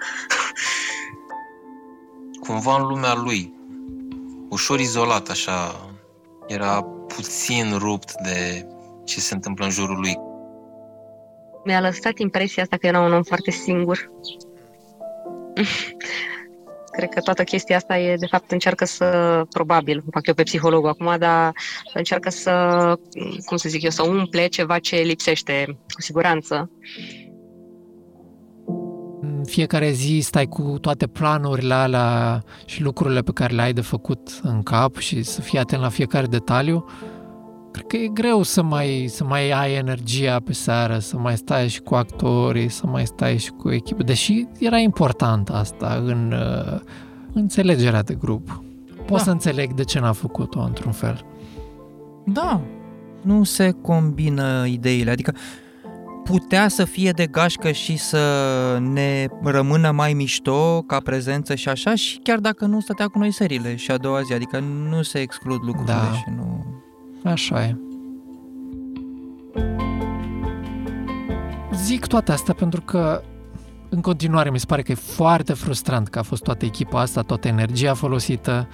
Cumva 2.45 2.75
în 2.75 2.87
lumea 2.87 3.13
lui, 3.13 3.53
ușor 4.49 4.79
izolat 4.79 5.29
așa, 5.29 5.89
era 6.47 6.81
puțin 7.15 7.77
rupt 7.77 8.13
de 8.23 8.67
ce 9.05 9.19
se 9.19 9.33
întâmplă 9.33 9.65
în 9.65 9.71
jurul 9.71 9.99
lui. 9.99 10.26
Mi-a 11.67 11.81
lăsat 11.81 12.17
impresia 12.17 12.63
asta 12.63 12.77
că 12.77 12.87
era 12.87 12.99
un 12.99 13.13
om 13.13 13.23
foarte 13.23 13.51
singur. 13.51 14.11
Cred 16.97 17.09
că 17.09 17.19
toată 17.19 17.43
chestia 17.43 17.75
asta 17.75 17.97
e, 17.97 18.15
de 18.15 18.25
fapt, 18.25 18.51
încearcă 18.51 18.85
să, 18.85 19.41
probabil, 19.49 19.93
îmi 19.93 20.11
fac 20.11 20.27
eu 20.27 20.33
pe 20.33 20.43
psihologul 20.43 20.89
acum, 20.89 21.15
dar 21.17 21.51
încearcă 21.93 22.29
să, 22.29 22.93
cum 23.45 23.57
să 23.57 23.69
zic 23.69 23.81
eu, 23.81 23.89
să 23.89 24.03
umple 24.03 24.47
ceva 24.47 24.79
ce 24.79 24.95
lipsește, 24.95 25.65
cu 25.93 26.01
siguranță. 26.01 26.71
fiecare 29.43 29.91
zi 29.91 30.19
stai 30.21 30.45
cu 30.45 30.77
toate 30.81 31.07
planurile 31.07 31.73
alea 31.73 32.43
și 32.65 32.81
lucrurile 32.81 33.21
pe 33.21 33.31
care 33.31 33.53
le 33.53 33.61
ai 33.61 33.73
de 33.73 33.81
făcut 33.81 34.39
în 34.43 34.63
cap 34.63 34.95
și 34.95 35.23
să 35.23 35.41
fii 35.41 35.59
atent 35.59 35.81
la 35.81 35.89
fiecare 35.89 36.25
detaliu, 36.25 36.85
cred 37.77 37.87
că 37.87 37.97
e 37.97 38.07
greu 38.07 38.43
să 38.43 38.61
mai, 38.63 39.05
să 39.09 39.23
mai 39.23 39.49
ai 39.51 39.73
energia 39.73 40.39
pe 40.39 40.53
seară, 40.53 40.99
să 40.99 41.17
mai 41.17 41.37
stai 41.37 41.67
și 41.67 41.81
cu 41.81 41.95
actorii, 41.95 42.69
să 42.69 42.87
mai 42.87 43.05
stai 43.05 43.37
și 43.37 43.49
cu 43.51 43.71
echipă. 43.71 44.03
Deși 44.03 44.45
era 44.59 44.77
important 44.77 45.49
asta 45.49 46.01
în 46.05 46.31
uh, 46.31 46.79
înțelegerea 47.33 48.03
de 48.03 48.13
grup. 48.13 48.63
Pot 49.05 49.17
Da. 49.17 49.23
să 49.23 49.29
înțeleg 49.31 49.73
de 49.73 49.83
ce 49.83 49.99
n-a 49.99 50.11
făcut-o 50.11 50.59
într-un 50.61 50.91
fel. 50.91 51.25
Da, 52.25 52.61
nu 53.21 53.43
se 53.43 53.71
combină 53.81 54.65
ideile, 54.67 55.11
adică 55.11 55.33
putea 56.23 56.67
să 56.67 56.83
fie 56.85 57.11
de 57.11 57.25
gașcă 57.27 57.71
și 57.71 57.97
să 57.97 58.19
ne 58.81 59.27
rămână 59.43 59.91
mai 59.91 60.13
mișto 60.13 60.81
ca 60.81 60.97
prezență 60.99 61.55
și 61.55 61.69
așa 61.69 61.95
și 61.95 62.19
chiar 62.23 62.39
dacă 62.39 62.65
nu 62.65 62.79
stătea 62.79 63.07
cu 63.07 63.17
noi 63.19 63.31
seriile 63.31 63.75
și 63.75 63.91
a 63.91 63.97
doua 63.97 64.21
zi, 64.21 64.33
adică 64.33 64.59
nu 64.89 65.01
se 65.01 65.19
exclud 65.19 65.59
lucrurile 65.63 65.93
Da. 65.93 66.11
și 66.13 66.23
nu... 66.35 66.65
Așa 67.27 67.63
e. 67.63 67.75
Zic 71.73 72.05
toate 72.05 72.31
astea 72.31 72.53
pentru 72.53 72.81
că 72.81 73.21
în 73.89 74.01
continuare 74.01 74.49
mi 74.49 74.59
se 74.59 74.65
pare 74.65 74.81
că 74.81 74.91
e 74.91 74.95
foarte 74.95 75.53
frustrant 75.53 76.07
că 76.07 76.19
a 76.19 76.21
fost 76.21 76.43
toată 76.43 76.65
echipa 76.65 76.99
asta, 76.99 77.21
toată 77.21 77.47
energia 77.47 77.93
folosită, 77.93 78.67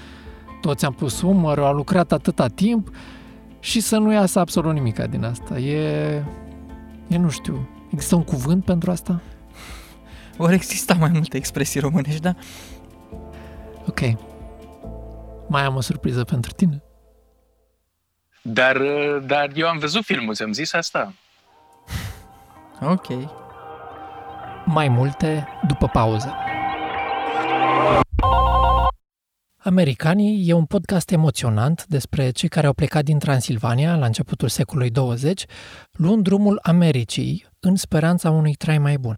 toți 0.62 0.86
am 0.86 0.94
pus 0.94 1.22
umărul, 1.22 1.64
au 1.64 1.74
lucrat 1.74 2.12
atâta 2.12 2.48
timp 2.48 2.90
și 3.60 3.80
să 3.80 3.98
nu 3.98 4.14
iasă 4.14 4.40
absolut 4.40 4.74
nimic 4.74 5.00
din 5.00 5.24
asta. 5.24 5.60
E, 5.60 6.24
e, 7.08 7.18
nu 7.18 7.30
știu, 7.30 7.70
există 7.92 8.16
un 8.16 8.24
cuvânt 8.24 8.66
pentru 8.66 8.92
asta? 8.92 9.22
Ori 10.38 10.54
exista 10.54 10.94
mai 10.94 11.10
multe 11.14 11.38
expresii 11.38 11.80
românești, 11.80 12.22
da? 12.22 12.36
Ok. 13.88 14.00
Mai 15.48 15.64
am 15.64 15.76
o 15.76 15.82
surpriză 15.82 16.24
pentru 16.24 16.52
tine. 16.52 16.84
Dar, 18.46 18.76
uh, 18.76 19.24
dar 19.26 19.52
eu 19.56 19.68
am 19.68 19.78
văzut 19.78 20.04
filmul, 20.04 20.34
ți-am 20.34 20.52
zis 20.52 20.74
asta. 20.74 21.14
Ok. 22.82 23.08
Mai 24.66 24.88
multe 24.88 25.48
după 25.68 25.88
pauză. 25.88 26.36
Americanii 29.58 30.48
e 30.48 30.54
un 30.54 30.66
podcast 30.66 31.12
emoționant 31.12 31.86
despre 31.88 32.30
cei 32.30 32.50
care 32.50 32.68
au 32.68 32.74
plecat 32.74 33.04
din 33.04 33.20
Transilvania 33.20 33.96
la 33.96 34.06
începutul 34.06 34.48
secolului 34.48 34.90
20, 34.90 35.46
luând 35.92 36.24
drumul 36.24 36.60
Americii 36.62 37.46
în 37.60 37.76
speranța 37.76 38.30
unui 38.30 38.54
trai 38.54 38.78
mai 38.78 38.98
bun. 38.98 39.16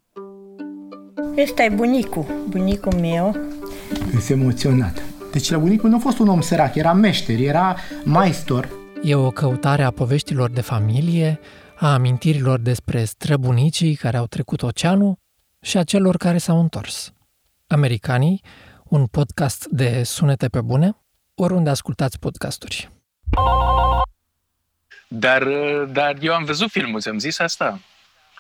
Ăsta 1.44 1.64
e 1.64 1.70
bunicul, 1.70 2.26
bunicul 2.50 2.94
meu. 2.94 3.36
Sunt 4.10 4.30
emoționat. 4.40 5.04
Deci 5.32 5.50
la 5.50 5.58
bunicul 5.58 5.90
nu 5.90 5.96
a 5.96 6.00
fost 6.00 6.20
un 6.20 6.28
om 6.28 6.42
sărac, 6.42 6.76
era 6.76 6.94
meșter, 6.94 7.40
era 7.40 7.76
maestor. 8.04 8.84
E 9.06 9.16
o 9.16 9.32
căutare 9.32 9.84
a 9.84 9.92
poveștilor 9.92 10.50
de 10.50 10.62
familie, 10.62 11.40
a 11.76 11.94
amintirilor 11.94 12.60
despre 12.60 13.04
străbunicii 13.04 13.96
care 13.96 14.18
au 14.18 14.28
trecut 14.28 14.62
oceanul 14.62 15.18
și 15.62 15.78
a 15.78 15.84
celor 15.84 16.18
care 16.18 16.38
s-au 16.38 16.60
întors. 16.60 17.14
Americanii, 17.68 18.42
un 18.84 19.06
podcast 19.06 19.66
de 19.66 20.04
sunete 20.04 20.48
pe 20.48 20.62
bune, 20.62 20.98
oriunde 21.36 21.70
ascultați 21.70 22.20
podcasturi. 22.20 22.90
Dar, 25.08 25.42
uh, 25.42 25.90
dar 25.92 26.16
eu 26.22 26.34
am 26.34 26.44
văzut 26.44 26.70
filmul, 26.70 27.02
ți-am 27.02 27.18
zis 27.18 27.40
asta. 27.40 27.80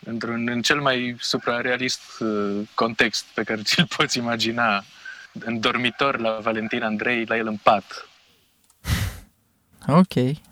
Într-un, 0.05 0.49
în 0.49 0.61
cel 0.61 0.81
mai 0.81 1.15
suprarealist 1.19 2.01
uh, 2.19 2.67
context 2.73 3.25
pe 3.33 3.43
care 3.43 3.61
ți-l 3.61 3.87
poți 3.97 4.17
imagina. 4.17 4.83
În 5.39 5.59
dormitor 5.59 6.19
la 6.19 6.39
Valentin 6.41 6.83
Andrei, 6.83 7.25
la 7.25 7.37
el 7.37 7.47
în 7.47 7.57
pat. 7.57 8.09
Ok. 9.87 10.43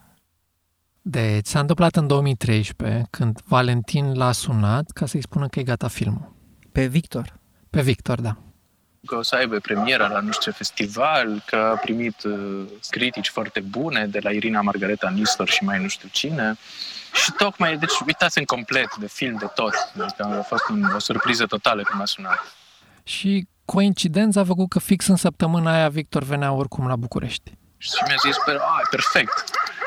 Deci 1.06 1.48
s-a 1.48 1.60
întâmplat 1.60 1.96
în 1.96 2.08
2013, 2.08 3.08
când 3.10 3.39
Valentin 3.46 4.13
l-a 4.13 4.32
sunat 4.32 4.89
ca 4.94 5.06
să-i 5.06 5.22
spună 5.22 5.48
că 5.48 5.60
e 5.60 5.63
gata 5.63 5.88
filmul. 5.88 6.36
Pe 6.72 6.86
Victor. 6.86 7.39
Pe 7.70 7.82
Victor, 7.82 8.22
da. 8.22 8.38
Că 9.06 9.16
o 9.16 9.22
să 9.22 9.36
aibă 9.36 9.60
premiera 9.60 10.08
la 10.08 10.20
nu 10.20 10.32
știu 10.32 10.52
ce 10.52 10.58
festival, 10.58 11.44
că 11.46 11.56
a 11.56 11.76
primit 11.76 12.24
uh, 12.24 12.66
critici 12.89 13.30
foarte 13.30 13.60
bune 13.60 14.08
de 14.08 14.20
la 14.22 14.32
Irina 14.32 14.62
Margareta 14.62 15.10
Nistor 15.10 15.50
și 15.50 15.63
mai 15.63 15.82
nu 15.82 15.88
știu 15.88 16.10
cine. 16.12 16.58
Și 17.13 17.32
tocmai, 17.32 17.78
deci 17.78 18.00
uitați 18.06 18.38
în 18.38 18.46
complet 18.46 18.96
de 18.96 19.08
film, 19.08 19.38
de 19.38 19.46
tot. 19.56 19.74
Adică 20.02 20.38
a 20.39 20.42
fost 20.42 20.70
un, 20.70 20.84
o 20.96 21.00
surpriză 21.00 21.46
totală 21.46 21.82
când 21.84 22.00
m-a 22.00 22.06
sunat. 22.06 22.39
Și 23.04 23.48
coincidența 23.66 24.39
a 24.39 24.44
făcut 24.44 24.70
că 24.70 24.80
fix 24.80 25.08
în 25.08 25.16
săptămâna 25.16 25.74
aia 25.74 25.89
Victor 25.89 26.24
venea 26.24 26.52
oricum 26.52 26.88
la 26.88 26.96
București. 26.96 27.52
Și 27.78 27.92
mi-a 28.08 28.16
zis, 28.26 28.36
"Păi, 28.46 28.56
a, 28.56 28.82
perfect, 28.89 29.44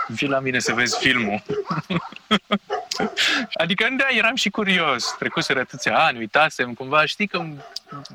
vii 0.09 0.29
la 0.29 0.39
mine 0.39 0.59
să 0.59 0.73
vezi 0.73 0.99
filmul. 0.99 1.43
adică, 3.63 3.87
da, 3.97 4.07
eram 4.17 4.35
și 4.35 4.51
curios. 4.51 5.15
Trecuseră 5.19 5.61
atâția 5.61 5.99
ani, 5.99 6.19
uitasem, 6.19 6.75
cumva, 6.75 7.05
știi 7.05 7.27
că, 7.27 7.39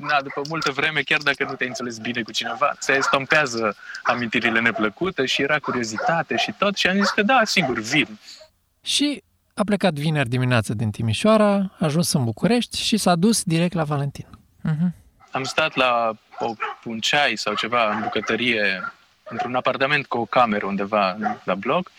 na, 0.00 0.20
după 0.22 0.40
multă 0.48 0.70
vreme, 0.70 1.00
chiar 1.00 1.20
dacă 1.20 1.44
nu 1.44 1.54
te-ai 1.54 1.68
înțeles 1.68 1.98
bine 1.98 2.22
cu 2.22 2.32
cineva, 2.32 2.74
se 2.78 2.92
estompează 2.92 3.76
amintirile 4.02 4.60
neplăcute 4.60 5.26
și 5.26 5.42
era 5.42 5.58
curiozitate 5.58 6.36
și 6.36 6.52
tot. 6.58 6.76
Și 6.76 6.86
am 6.86 6.96
zis 6.96 7.10
că, 7.10 7.22
da, 7.22 7.40
sigur, 7.44 7.78
vin. 7.78 8.18
Și 8.82 9.22
a 9.54 9.64
plecat 9.64 9.92
vineri 9.92 10.28
dimineață 10.28 10.74
din 10.74 10.90
Timișoara, 10.90 11.52
a 11.54 11.70
ajuns 11.78 12.12
în 12.12 12.24
București 12.24 12.82
și 12.82 12.96
s-a 12.96 13.14
dus 13.14 13.42
direct 13.42 13.74
la 13.74 13.84
Valentin. 13.84 14.26
Uh-huh. 14.68 15.00
Am 15.30 15.44
stat 15.44 15.74
la 15.74 16.12
o, 16.38 16.52
un 16.84 16.98
ceai 16.98 17.36
sau 17.36 17.54
ceva 17.54 17.94
în 17.94 18.00
bucătărie, 18.02 18.92
într-un 19.32 19.54
apartament 19.54 20.06
cu 20.06 20.18
o 20.18 20.24
cameră 20.24 20.66
undeva 20.66 21.16
la 21.44 21.54
bloc. 21.54 21.90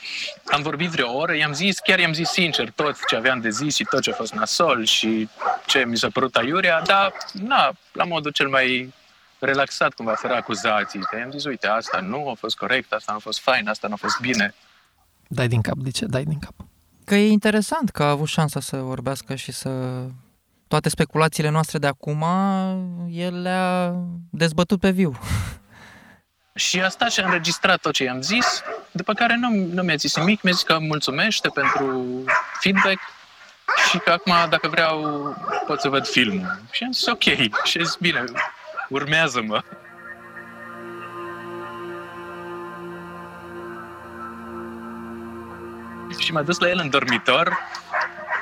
Am 0.46 0.62
vorbit 0.62 0.90
vreo 0.90 1.14
oră, 1.14 1.36
i-am 1.36 1.54
zis, 1.54 1.80
chiar 1.80 2.00
i-am 2.00 2.14
zis 2.14 2.30
sincer 2.30 2.72
tot 2.72 3.06
ce 3.08 3.16
aveam 3.16 3.42
de 3.42 3.50
zis 3.50 3.76
și 3.76 3.84
tot 3.84 4.02
ce 4.02 4.12
a 4.12 4.14
fost 4.14 4.34
nasol 4.34 4.86
și 4.86 5.30
ce 5.66 5.86
mi 5.86 5.98
s-a 5.98 6.10
părut 6.10 6.36
aiurea, 6.36 6.82
dar, 6.82 7.14
na, 7.32 7.72
la 7.92 8.04
modul 8.04 8.32
cel 8.32 8.48
mai 8.48 8.94
relaxat 9.40 9.94
cumva, 9.94 10.14
fără 10.14 10.34
acuzații. 10.34 11.00
Că 11.00 11.18
i-am 11.18 11.32
zis, 11.32 11.46
uite, 11.46 11.68
asta 11.68 12.00
nu 12.00 12.30
a 12.30 12.34
fost 12.34 12.58
corect, 12.58 12.92
asta 12.92 13.12
nu 13.12 13.18
a 13.18 13.22
fost 13.22 13.40
fain, 13.40 13.68
asta 13.68 13.88
nu 13.88 13.94
a 13.94 13.98
fost 13.98 14.20
bine. 14.20 14.54
Dai 15.28 15.48
din 15.48 15.62
cap, 15.62 15.76
de 15.78 15.90
ce? 15.90 16.06
Dai 16.06 16.24
din 16.24 16.40
cap. 16.40 16.54
Că 17.06 17.16
e 17.16 17.32
interesant 17.32 17.90
că 17.90 18.04
a 18.04 18.10
avut 18.10 18.28
șansa 18.28 18.60
să 18.60 18.78
vorbească 18.78 19.36
și 19.36 19.52
să... 19.52 19.70
Toate 20.68 20.90
speculațiile 20.90 21.50
noastre 21.50 21.78
de 21.78 21.88
acum, 21.88 22.26
el 23.10 23.42
le-a 23.42 23.96
dezbătut 24.30 24.80
pe 24.80 24.90
viu. 24.90 25.18
Și 26.56 26.82
a 26.82 26.90
stat 26.90 27.12
și 27.12 27.20
a 27.20 27.26
înregistrat 27.26 27.82
tot 27.82 27.94
ce 27.94 28.04
i-am 28.04 28.22
zis, 28.22 28.62
după 28.92 29.14
care 29.14 29.36
nu, 29.36 29.50
nu 29.50 29.82
mi-a 29.82 29.96
zis 29.96 30.16
nimic, 30.16 30.42
mi-a 30.42 30.54
zis 30.54 30.64
că 30.64 30.80
mulțumește 30.80 31.50
pentru 31.50 32.06
feedback 32.60 33.00
și 33.90 33.98
că 33.98 34.12
acum, 34.12 34.34
dacă 34.50 34.68
vreau, 34.68 34.98
pot 35.66 35.80
să 35.80 35.90
văd 35.90 36.08
filmul. 36.08 36.60
Și 36.72 36.84
am 36.84 36.92
zis, 36.92 37.06
ok, 37.06 37.24
și 37.70 37.78
am 37.78 37.84
zis, 37.84 37.96
bine, 37.96 38.24
urmează-mă. 38.90 39.64
Și 46.20 46.32
m-a 46.32 46.42
dus 46.42 46.60
la 46.60 46.70
el 46.70 46.80
în 46.80 46.90
dormitor, 46.90 47.58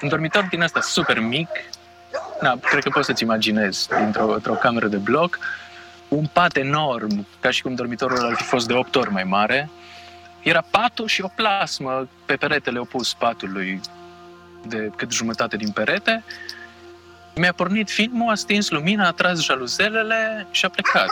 un 0.01 0.09
dormitor 0.09 0.43
din 0.43 0.61
ăsta 0.61 0.81
super 0.81 1.19
mic, 1.19 1.49
na, 2.41 2.59
cred 2.59 2.83
că 2.83 2.89
poți 2.89 3.05
să-ți 3.05 3.23
imaginezi, 3.23 3.87
dintr-o, 3.87 4.33
într-o 4.33 4.53
cameră 4.53 4.87
de 4.87 4.97
bloc, 4.97 5.39
un 6.15 6.25
pat 6.33 6.55
enorm, 6.55 7.27
ca 7.39 7.51
și 7.51 7.61
cum 7.61 7.75
dormitorul 7.75 8.25
ar 8.25 8.33
fi 8.35 8.43
fost 8.43 8.67
de 8.67 8.73
8 8.73 8.95
ori 8.95 9.11
mai 9.11 9.23
mare. 9.23 9.69
Era 10.41 10.63
patul 10.69 11.07
și 11.07 11.21
o 11.21 11.27
plasmă 11.35 12.07
pe 12.25 12.35
peretele 12.35 12.79
opus 12.79 13.13
patului 13.13 13.81
de 14.65 14.91
cât 14.95 15.11
jumătate 15.11 15.57
din 15.57 15.71
perete. 15.71 16.23
Mi-a 17.35 17.53
pornit 17.53 17.89
filmul, 17.89 18.31
a 18.31 18.35
stins 18.35 18.69
lumina, 18.69 19.07
a 19.07 19.11
tras 19.11 19.41
jaluzelele 19.41 20.47
și 20.51 20.65
a 20.65 20.69
plecat. 20.69 21.09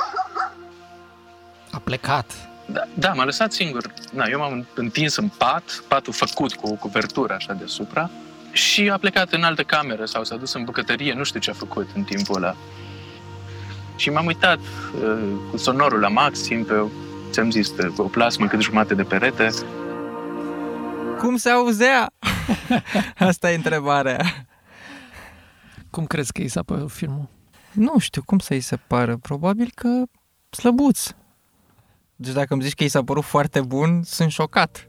A 1.72 1.80
plecat? 1.84 2.50
Da, 2.66 2.84
da 2.94 3.14
m-a 3.14 3.24
lăsat 3.24 3.52
singur. 3.52 3.94
Na, 4.12 4.26
eu 4.26 4.40
m-am 4.40 4.68
întins 4.74 5.16
în 5.16 5.28
pat, 5.28 5.84
patul 5.88 6.14
făcut 6.14 6.54
cu 6.54 6.68
o 6.68 6.74
cuvertură 6.74 7.34
așa 7.34 7.54
deasupra, 7.54 8.10
și 8.52 8.90
a 8.90 8.98
plecat 8.98 9.32
în 9.32 9.44
altă 9.44 9.64
cameră 9.64 10.06
sau 10.06 10.24
s-a 10.24 10.36
dus 10.36 10.54
în 10.54 10.64
bucătărie, 10.64 11.14
nu 11.14 11.24
știu 11.24 11.40
ce 11.40 11.50
a 11.50 11.54
făcut 11.54 11.88
în 11.96 12.04
timpul 12.04 12.36
ăla. 12.36 12.56
Și 14.00 14.10
m-am 14.10 14.26
uitat 14.26 14.58
uh, 14.58 15.24
cu 15.52 15.58
sonorul 15.58 16.00
la 16.00 16.08
maxim 16.08 16.64
pe, 16.64 16.74
o- 16.74 16.88
ți-am 17.32 17.52
zis, 17.52 17.70
pe 17.70 17.92
o 17.98 18.04
plasmă 18.04 18.48
cât 18.48 18.62
jumate 18.62 18.94
de 18.96 19.04
perete. 19.04 19.50
Cum 21.18 21.36
se 21.38 21.50
auzea? 21.50 22.12
Asta 23.18 23.52
e 23.52 23.56
întrebarea. 23.56 24.26
Cum 25.90 26.06
crezi 26.06 26.32
că 26.32 26.42
i 26.42 26.48
s-a 26.48 26.62
părut 26.64 26.92
filmul? 26.92 27.28
Nu 27.72 28.00
știu, 28.00 28.22
cum 28.26 28.40
să-i 28.40 28.60
se 28.60 28.76
pară? 28.88 29.18
Probabil 29.18 29.72
că 29.76 29.88
slăbuț. 30.50 31.08
Deci 32.16 32.34
dacă 32.34 32.54
îmi 32.54 32.64
zici 32.64 32.74
că 32.74 32.84
i 32.84 32.88
s-a 32.88 33.04
părut 33.04 33.24
foarte 33.24 33.62
bun, 33.62 34.02
sunt 34.04 34.32
șocat. 34.32 34.88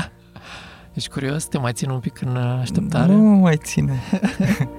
Ești 0.94 1.08
curios? 1.10 1.44
Te 1.44 1.58
mai 1.58 1.72
țin 1.72 1.90
un 1.90 2.00
pic 2.00 2.20
în 2.20 2.36
așteptare? 2.36 3.12
Nu 3.12 3.22
mai 3.22 3.56
ține. 3.56 4.00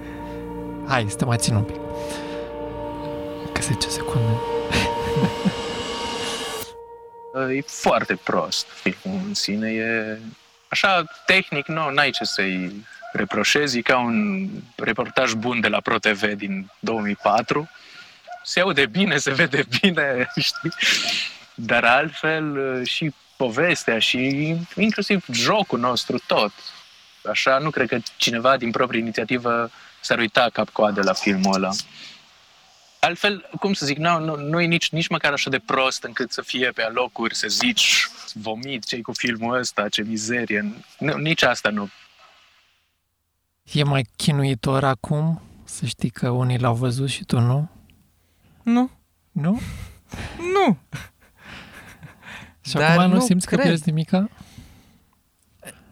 Hai, 0.87 1.05
să 1.09 1.15
te 1.15 1.25
mai 1.25 1.37
țin 1.37 1.55
un 1.55 1.63
pic. 1.63 1.75
10 3.63 3.89
secunde. 3.89 4.37
E 7.57 7.61
foarte 7.61 8.15
prost 8.15 8.65
filmul 8.65 9.19
în 9.27 9.33
sine, 9.33 9.71
e 9.71 10.17
așa 10.67 11.03
tehnic, 11.25 11.67
nu, 11.67 11.89
n-ai 11.89 12.09
ce 12.09 12.23
să-i 12.23 12.85
reproșezi, 13.13 13.77
e 13.77 13.81
ca 13.81 13.97
un 13.97 14.47
reportaj 14.75 15.33
bun 15.33 15.59
de 15.59 15.67
la 15.67 15.79
ProTV 15.79 16.23
din 16.23 16.71
2004. 16.79 17.69
Se 18.43 18.59
aude 18.59 18.85
bine, 18.85 19.17
se 19.17 19.31
vede 19.31 19.65
bine, 19.81 20.27
știi? 20.49 20.71
Dar 21.55 21.83
altfel 21.83 22.81
și 22.85 23.13
povestea 23.37 23.99
și 23.99 24.55
inclusiv 24.75 25.25
jocul 25.31 25.79
nostru, 25.79 26.17
tot. 26.27 26.51
Așa, 27.29 27.57
nu 27.57 27.69
cred 27.69 27.87
că 27.87 27.97
cineva 28.15 28.57
din 28.57 28.71
proprie 28.71 28.99
inițiativă 28.99 29.71
s-ar 29.99 30.17
uita 30.17 30.49
cap-coadă 30.53 31.01
la 31.03 31.13
filmul 31.13 31.55
ăla. 31.55 31.69
Altfel, 33.03 33.49
cum 33.59 33.73
să 33.73 33.85
zic, 33.85 33.97
nu, 33.97 34.19
nu, 34.19 34.35
nu 34.35 34.61
e 34.61 34.65
nici, 34.65 34.89
nici 34.89 35.07
măcar 35.07 35.31
așa 35.31 35.49
de 35.49 35.59
prost 35.59 36.03
încât 36.03 36.31
să 36.31 36.41
fie 36.41 36.71
pe 36.71 36.81
alocuri, 36.81 37.35
să 37.35 37.47
zici, 37.47 38.07
vomit 38.33 38.85
ce 38.85 39.01
cu 39.01 39.11
filmul 39.13 39.57
ăsta, 39.57 39.89
ce 39.89 40.01
mizerie. 40.01 40.73
Nu, 40.99 41.17
nici 41.17 41.41
asta 41.41 41.69
nu. 41.69 41.89
E 43.71 43.83
mai 43.83 44.05
chinuitor 44.15 44.83
acum 44.83 45.41
să 45.63 45.85
știi 45.85 46.09
că 46.09 46.29
unii 46.29 46.59
l-au 46.59 46.75
văzut 46.75 47.09
și 47.09 47.23
tu 47.23 47.39
nu? 47.39 47.69
Nu. 48.63 48.91
Nu? 49.31 49.61
Nu. 50.37 50.77
Și 52.61 52.73
Dar 52.73 52.97
acum 52.97 53.09
nu, 53.09 53.13
nu 53.13 53.21
simți 53.21 53.45
cred. 53.45 53.59
că 53.59 53.65
pierzi 53.65 53.83
nimica? 53.85 54.29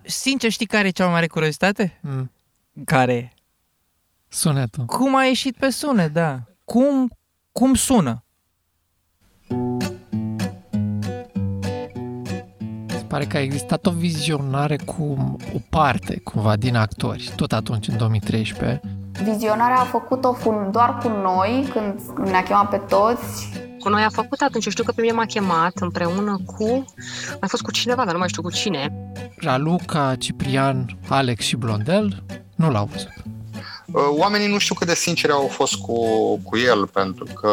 Sincer, 0.02 0.52
știi 0.52 0.65
care 0.65 0.88
e 0.88 0.91
cea 0.91 1.04
mai 1.04 1.13
mare 1.13 1.28
curiozitate? 1.28 2.00
Mm. 2.02 2.32
Care 2.86 3.34
Sunetul. 4.28 4.86
Cum 4.86 5.15
a 5.15 5.24
ieșit 5.26 5.56
pe 5.56 5.69
sunet, 5.69 6.13
da. 6.13 6.39
Cum, 6.72 7.18
cum 7.52 7.74
sună? 7.74 8.24
Se 12.88 13.06
pare 13.08 13.26
că 13.26 13.38
a 13.38 13.42
existat 13.42 13.86
o 13.86 13.92
vizionare 13.92 14.76
cu 14.76 15.38
o 15.56 15.58
parte, 15.70 16.20
cumva, 16.24 16.56
din 16.56 16.76
actori, 16.76 17.32
tot 17.36 17.52
atunci, 17.52 17.88
în 17.88 17.98
2013. 17.98 18.82
Vizionarea 19.24 19.80
a 19.80 19.84
făcut-o 19.84 20.38
doar 20.72 20.98
cu 20.98 21.08
noi, 21.08 21.70
când 21.72 22.28
ne-a 22.30 22.44
chemat 22.44 22.70
pe 22.70 22.78
toți 22.78 23.50
cu 23.80 23.90
noi 23.90 24.04
a 24.04 24.10
făcut 24.10 24.42
atunci. 24.42 24.68
Știu 24.70 24.84
că 24.84 24.92
pe 24.92 25.02
mine 25.02 25.14
m-a 25.14 25.26
chemat 25.26 25.78
împreună 25.78 26.40
cu... 26.46 26.66
Mai 27.40 27.50
fost 27.50 27.64
cu 27.64 27.72
cineva, 27.72 28.04
dar 28.04 28.14
nu 28.14 28.20
mai 28.20 28.30
știu 28.30 28.42
cu 28.42 28.52
cine. 28.52 29.12
Raluca, 29.38 30.16
Ciprian, 30.16 30.98
Alex 31.10 31.46
și 31.46 31.56
Blondel 31.56 32.24
nu 32.56 32.70
l-au 32.70 32.86
văzut. 32.86 33.31
Uh, 33.94 34.02
oamenii 34.10 34.48
nu 34.48 34.58
știu 34.58 34.76
cât 34.76 34.88
de 34.88 34.94
sinceri 34.94 35.34
au 35.34 35.48
fost 35.48 35.76
cu, 35.76 35.96
cu 36.44 36.58
el, 36.58 36.88
pentru 36.88 37.26
că... 37.42 37.50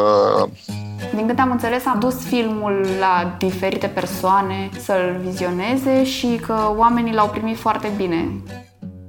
Din 1.14 1.26
câte 1.26 1.40
am 1.40 1.50
înțeles, 1.50 1.86
a 1.86 1.96
dus 2.00 2.14
filmul 2.14 2.86
la 3.00 3.34
diferite 3.38 3.86
persoane 3.86 4.70
să-l 4.80 5.16
vizioneze 5.24 6.04
și 6.04 6.40
că 6.46 6.72
oamenii 6.76 7.14
l-au 7.14 7.28
primit 7.28 7.58
foarte 7.58 7.92
bine. 7.96 8.42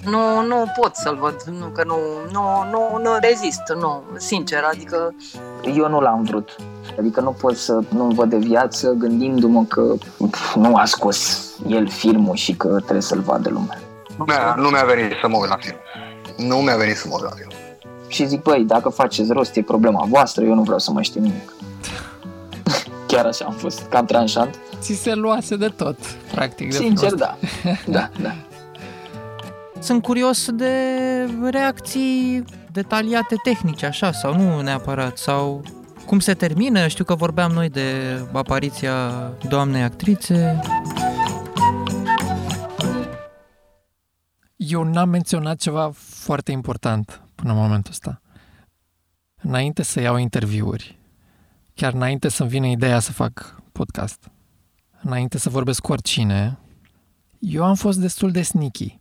Nu, 0.04 0.42
nu 0.48 0.72
pot 0.80 0.96
să-l 0.96 1.18
văd, 1.22 1.42
nu, 1.60 1.65
că 1.65 1.84
nu, 1.86 1.98
nu, 2.32 2.42
nu, 2.72 3.00
nu 3.02 3.10
rezist, 3.22 3.62
nu, 3.80 4.02
sincer, 4.18 4.63
adică... 4.74 5.13
Eu 5.76 5.89
nu 5.89 6.00
l-am 6.00 6.24
vrut. 6.24 6.56
Adică 7.00 7.22
nu 7.22 7.32
pot 7.32 7.58
să 7.58 7.80
nu 7.89 8.04
văd 8.04 8.30
de 8.30 8.38
viață 8.38 8.92
gândindu-mă 8.92 9.63
că 9.63 9.94
nu 10.56 10.76
a 10.76 10.86
scos 10.86 11.50
el 11.68 11.89
filmul 11.89 12.36
și 12.36 12.54
că 12.54 12.68
trebuie 12.68 13.02
să-l 13.02 13.20
vadă 13.20 13.50
lumea. 13.50 13.80
Nu 14.18 14.26
mi-a, 14.28 14.56
nu 14.58 14.70
mi-a 14.70 14.84
venit 14.84 15.12
să 15.22 15.28
mă 15.28 15.38
uit 15.38 15.50
la 15.50 15.58
film. 15.60 15.76
Nu 16.47 16.56
mi-a 16.56 16.75
venit 16.75 16.95
să 16.95 17.08
mă 17.08 17.13
uit 17.15 17.23
la 17.23 17.30
film. 17.30 17.49
Și 18.08 18.28
zic, 18.28 18.41
băi, 18.41 18.63
dacă 18.63 18.89
faceți 18.89 19.32
rost, 19.32 19.56
e 19.56 19.62
problema 19.62 20.06
voastră, 20.08 20.43
eu 20.43 20.54
nu 20.54 20.62
vreau 20.62 20.80
să 20.80 20.91
mai 20.91 21.04
știu 21.04 21.21
nimic. 21.21 21.54
Chiar 23.08 23.25
așa 23.25 23.45
am 23.45 23.54
fost, 23.54 23.82
cam 23.89 24.06
tranșant. 24.06 24.60
Ți 24.80 24.93
se 24.93 25.13
luase 25.13 25.56
de 25.56 25.67
tot, 25.67 25.97
practic. 26.32 26.71
De 26.71 26.78
Sincer, 26.78 27.13
da. 27.13 27.38
da, 27.86 28.10
da. 28.21 28.36
Sunt 29.80 30.02
curios 30.02 30.49
de 30.52 30.73
reacții 31.49 32.43
detaliate 32.71 33.36
tehnice, 33.43 33.86
așa, 33.86 34.12
sau 34.12 34.36
nu 34.36 34.62
neapărat, 34.62 35.17
sau 35.17 35.62
cum 36.06 36.19
se 36.19 36.34
termină. 36.34 36.88
Știu 36.88 37.04
că 37.04 37.15
vorbeam 37.15 37.52
noi 37.52 37.69
de 37.69 38.19
apariția 38.32 39.12
doamnei 39.49 39.82
actrițe. 39.82 40.60
Eu 44.56 44.84
n-am 44.84 45.10
menționat 45.10 45.58
ceva 45.58 45.91
foarte 46.19 46.51
important 46.51 47.21
până 47.36 47.51
în 47.51 47.58
momentul 47.58 47.91
ăsta. 47.91 48.21
Înainte 49.41 49.84
să 49.84 49.99
iau 49.99 50.17
interviuri, 50.17 50.99
chiar 51.73 51.93
înainte 51.93 52.29
să-mi 52.29 52.49
vină 52.49 52.67
ideea 52.67 52.99
să 52.99 53.12
fac 53.12 53.62
podcast, 53.71 54.32
înainte 55.01 55.38
să 55.38 55.49
vorbesc 55.49 55.82
cu 55.82 55.91
oricine, 55.91 56.60
eu 57.39 57.63
am 57.63 57.75
fost 57.75 57.99
destul 57.99 58.32
de 58.32 58.41
sneaky. 58.41 58.99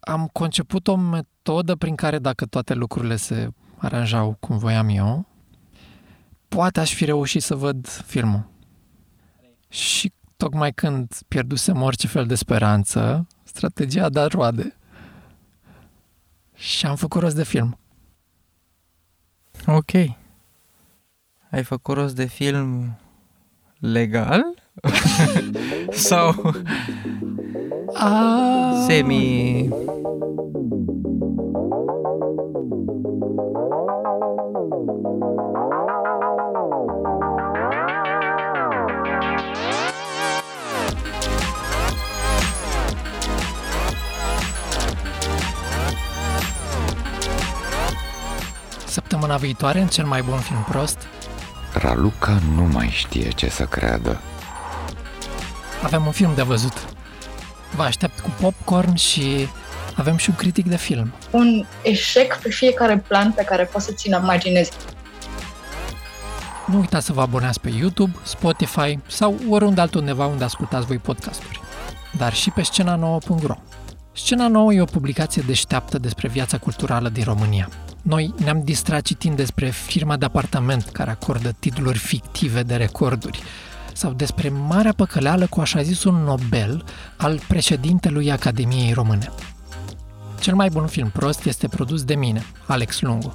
Am 0.00 0.28
conceput 0.32 0.88
o 0.88 0.96
metodă 0.96 1.74
prin 1.74 1.94
care 1.94 2.18
dacă 2.18 2.46
toate 2.46 2.74
lucrurile 2.74 3.16
se 3.16 3.48
aranjau 3.76 4.36
cum 4.40 4.58
voiam 4.58 4.88
eu, 4.88 5.26
poate 6.48 6.80
aș 6.80 6.94
fi 6.94 7.04
reușit 7.04 7.42
să 7.42 7.54
văd 7.54 7.88
filmul. 7.88 8.50
Și 9.68 10.12
tocmai 10.36 10.72
când 10.72 11.18
pierdusem 11.28 11.82
orice 11.82 12.06
fel 12.06 12.26
de 12.26 12.34
speranță, 12.34 13.26
strategia 13.42 14.04
a 14.04 14.08
dat 14.08 14.30
roade. 14.32 14.76
Și 16.64 16.86
am 16.86 16.96
făcut 16.96 17.20
rost 17.20 17.34
de 17.34 17.44
film. 17.44 17.78
Ok. 19.66 19.92
Ai 21.50 21.62
făcut 21.62 21.94
rost 21.94 22.14
de 22.14 22.24
film 22.24 22.98
legal? 23.78 24.42
Sau 25.90 26.52
a... 27.94 28.84
semi... 28.86 29.68
Săptămâna 49.24 49.52
viitoare, 49.52 49.80
în 49.80 49.88
cel 49.88 50.04
mai 50.04 50.22
bun 50.22 50.38
film 50.38 50.64
prost, 50.68 50.98
Raluca 51.72 52.38
nu 52.54 52.62
mai 52.62 52.88
știe 52.88 53.28
ce 53.28 53.48
să 53.48 53.64
creadă. 53.64 54.20
Avem 55.82 56.06
un 56.06 56.12
film 56.12 56.34
de 56.34 56.42
văzut. 56.42 56.72
Vă 57.76 57.82
aștept 57.82 58.20
cu 58.20 58.30
popcorn 58.40 58.94
și 58.94 59.48
avem 59.96 60.16
și 60.16 60.30
un 60.30 60.36
critic 60.36 60.66
de 60.66 60.76
film. 60.76 61.12
Un 61.30 61.66
eșec 61.82 62.36
pe 62.36 62.50
fiecare 62.50 62.98
plan 62.98 63.32
pe 63.32 63.44
care 63.44 63.64
poți 63.64 63.84
să 63.84 63.92
ți-l 63.92 64.12
imaginezi. 64.22 64.70
Nu 66.66 66.78
uitați 66.78 67.06
să 67.06 67.12
vă 67.12 67.20
abonați 67.20 67.60
pe 67.60 67.68
YouTube, 67.68 68.16
Spotify 68.22 68.98
sau 69.06 69.38
oriunde 69.48 69.80
altundeva 69.80 70.26
unde 70.26 70.44
ascultați 70.44 70.86
voi 70.86 70.98
podcasturi. 70.98 71.60
Dar 72.16 72.34
și 72.34 72.50
pe 72.50 72.62
scena 72.62 72.94
nouă.ro. 72.94 73.54
Scena 74.12 74.48
nouă 74.48 74.72
e 74.72 74.80
o 74.80 74.84
publicație 74.84 75.42
deșteaptă 75.46 75.98
despre 75.98 76.28
viața 76.28 76.58
culturală 76.58 77.08
din 77.08 77.24
România. 77.24 77.68
Noi 78.04 78.34
ne-am 78.36 78.62
distrat 78.62 79.02
citind 79.02 79.36
despre 79.36 79.70
firma 79.70 80.16
de 80.16 80.24
apartament 80.24 80.84
care 80.84 81.10
acordă 81.10 81.54
titluri 81.58 81.98
fictive 81.98 82.62
de 82.62 82.76
recorduri 82.76 83.42
sau 83.92 84.12
despre 84.12 84.48
marea 84.48 84.92
păcăleală 84.92 85.46
cu 85.46 85.60
așa 85.60 85.82
zis 85.82 86.04
un 86.04 86.14
Nobel 86.14 86.84
al 87.16 87.40
președintelui 87.48 88.30
Academiei 88.30 88.92
Române. 88.92 89.30
Cel 90.40 90.54
mai 90.54 90.68
bun 90.68 90.86
film 90.86 91.10
prost 91.10 91.44
este 91.44 91.68
produs 91.68 92.04
de 92.04 92.14
mine, 92.14 92.44
Alex 92.66 93.00
Lungu. 93.00 93.34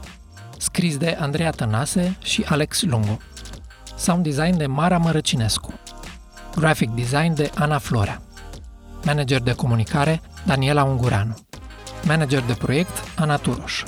Scris 0.57 0.97
de 0.97 1.17
Andreea 1.19 1.51
Tănase 1.51 2.17
și 2.23 2.45
Alex 2.47 2.81
Lungu. 2.81 3.19
Sound 3.97 4.23
design 4.23 4.57
de 4.57 4.65
Mara 4.65 4.97
Mărăcinescu. 4.97 5.73
Graphic 6.55 6.89
design 6.89 7.33
de 7.33 7.51
Ana 7.55 7.77
Florea. 7.77 8.21
Manager 9.05 9.41
de 9.41 9.53
comunicare 9.53 10.21
Daniela 10.45 10.83
Ungureanu. 10.83 11.37
Manager 12.05 12.41
de 12.41 12.53
proiect 12.53 13.03
Ana 13.15 13.37
Turoș. 13.37 13.83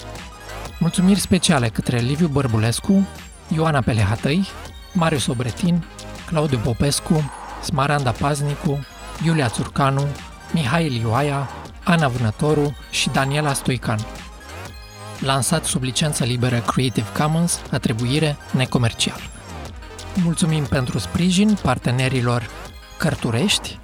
Mulțumiri 0.81 1.19
speciale 1.19 1.69
către 1.69 1.97
Liviu 1.97 2.27
Bărbulescu, 2.27 3.07
Ioana 3.47 3.81
Pelehatăi, 3.81 4.47
Marius 4.93 5.27
Obretin, 5.27 5.85
Claudiu 6.25 6.57
Popescu, 6.57 7.31
Smaranda 7.63 8.11
Paznicu, 8.11 8.85
Iulia 9.25 9.49
Țurcanu, 9.49 10.07
Mihai 10.53 10.89
Lioaia, 10.89 11.49
Ana 11.83 12.07
Vânătoru 12.07 12.75
și 12.89 13.09
Daniela 13.09 13.53
Stoican. 13.53 13.99
Lansat 15.19 15.65
sub 15.65 15.83
licență 15.83 16.23
liberă 16.23 16.59
Creative 16.59 17.07
Commons, 17.17 17.61
atribuire 17.71 18.37
necomercial. 18.51 19.19
Mulțumim 20.23 20.63
pentru 20.63 20.99
sprijin 20.99 21.57
partenerilor 21.61 22.49
Cărturești, 22.97 23.79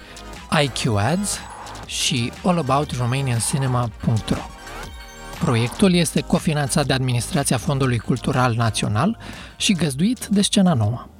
IQ 0.62 0.96
Ads 0.96 1.38
și 1.86 2.32
allaboutRomanianCinema.ro 2.44 4.57
Proiectul 5.40 5.94
este 5.94 6.20
cofinanțat 6.20 6.86
de 6.86 6.92
Administrația 6.92 7.56
Fondului 7.56 7.98
Cultural 7.98 8.54
Național 8.54 9.18
și 9.56 9.72
găzduit 9.72 10.26
de 10.26 10.42
Scena 10.42 10.74
Nouă. 10.74 11.17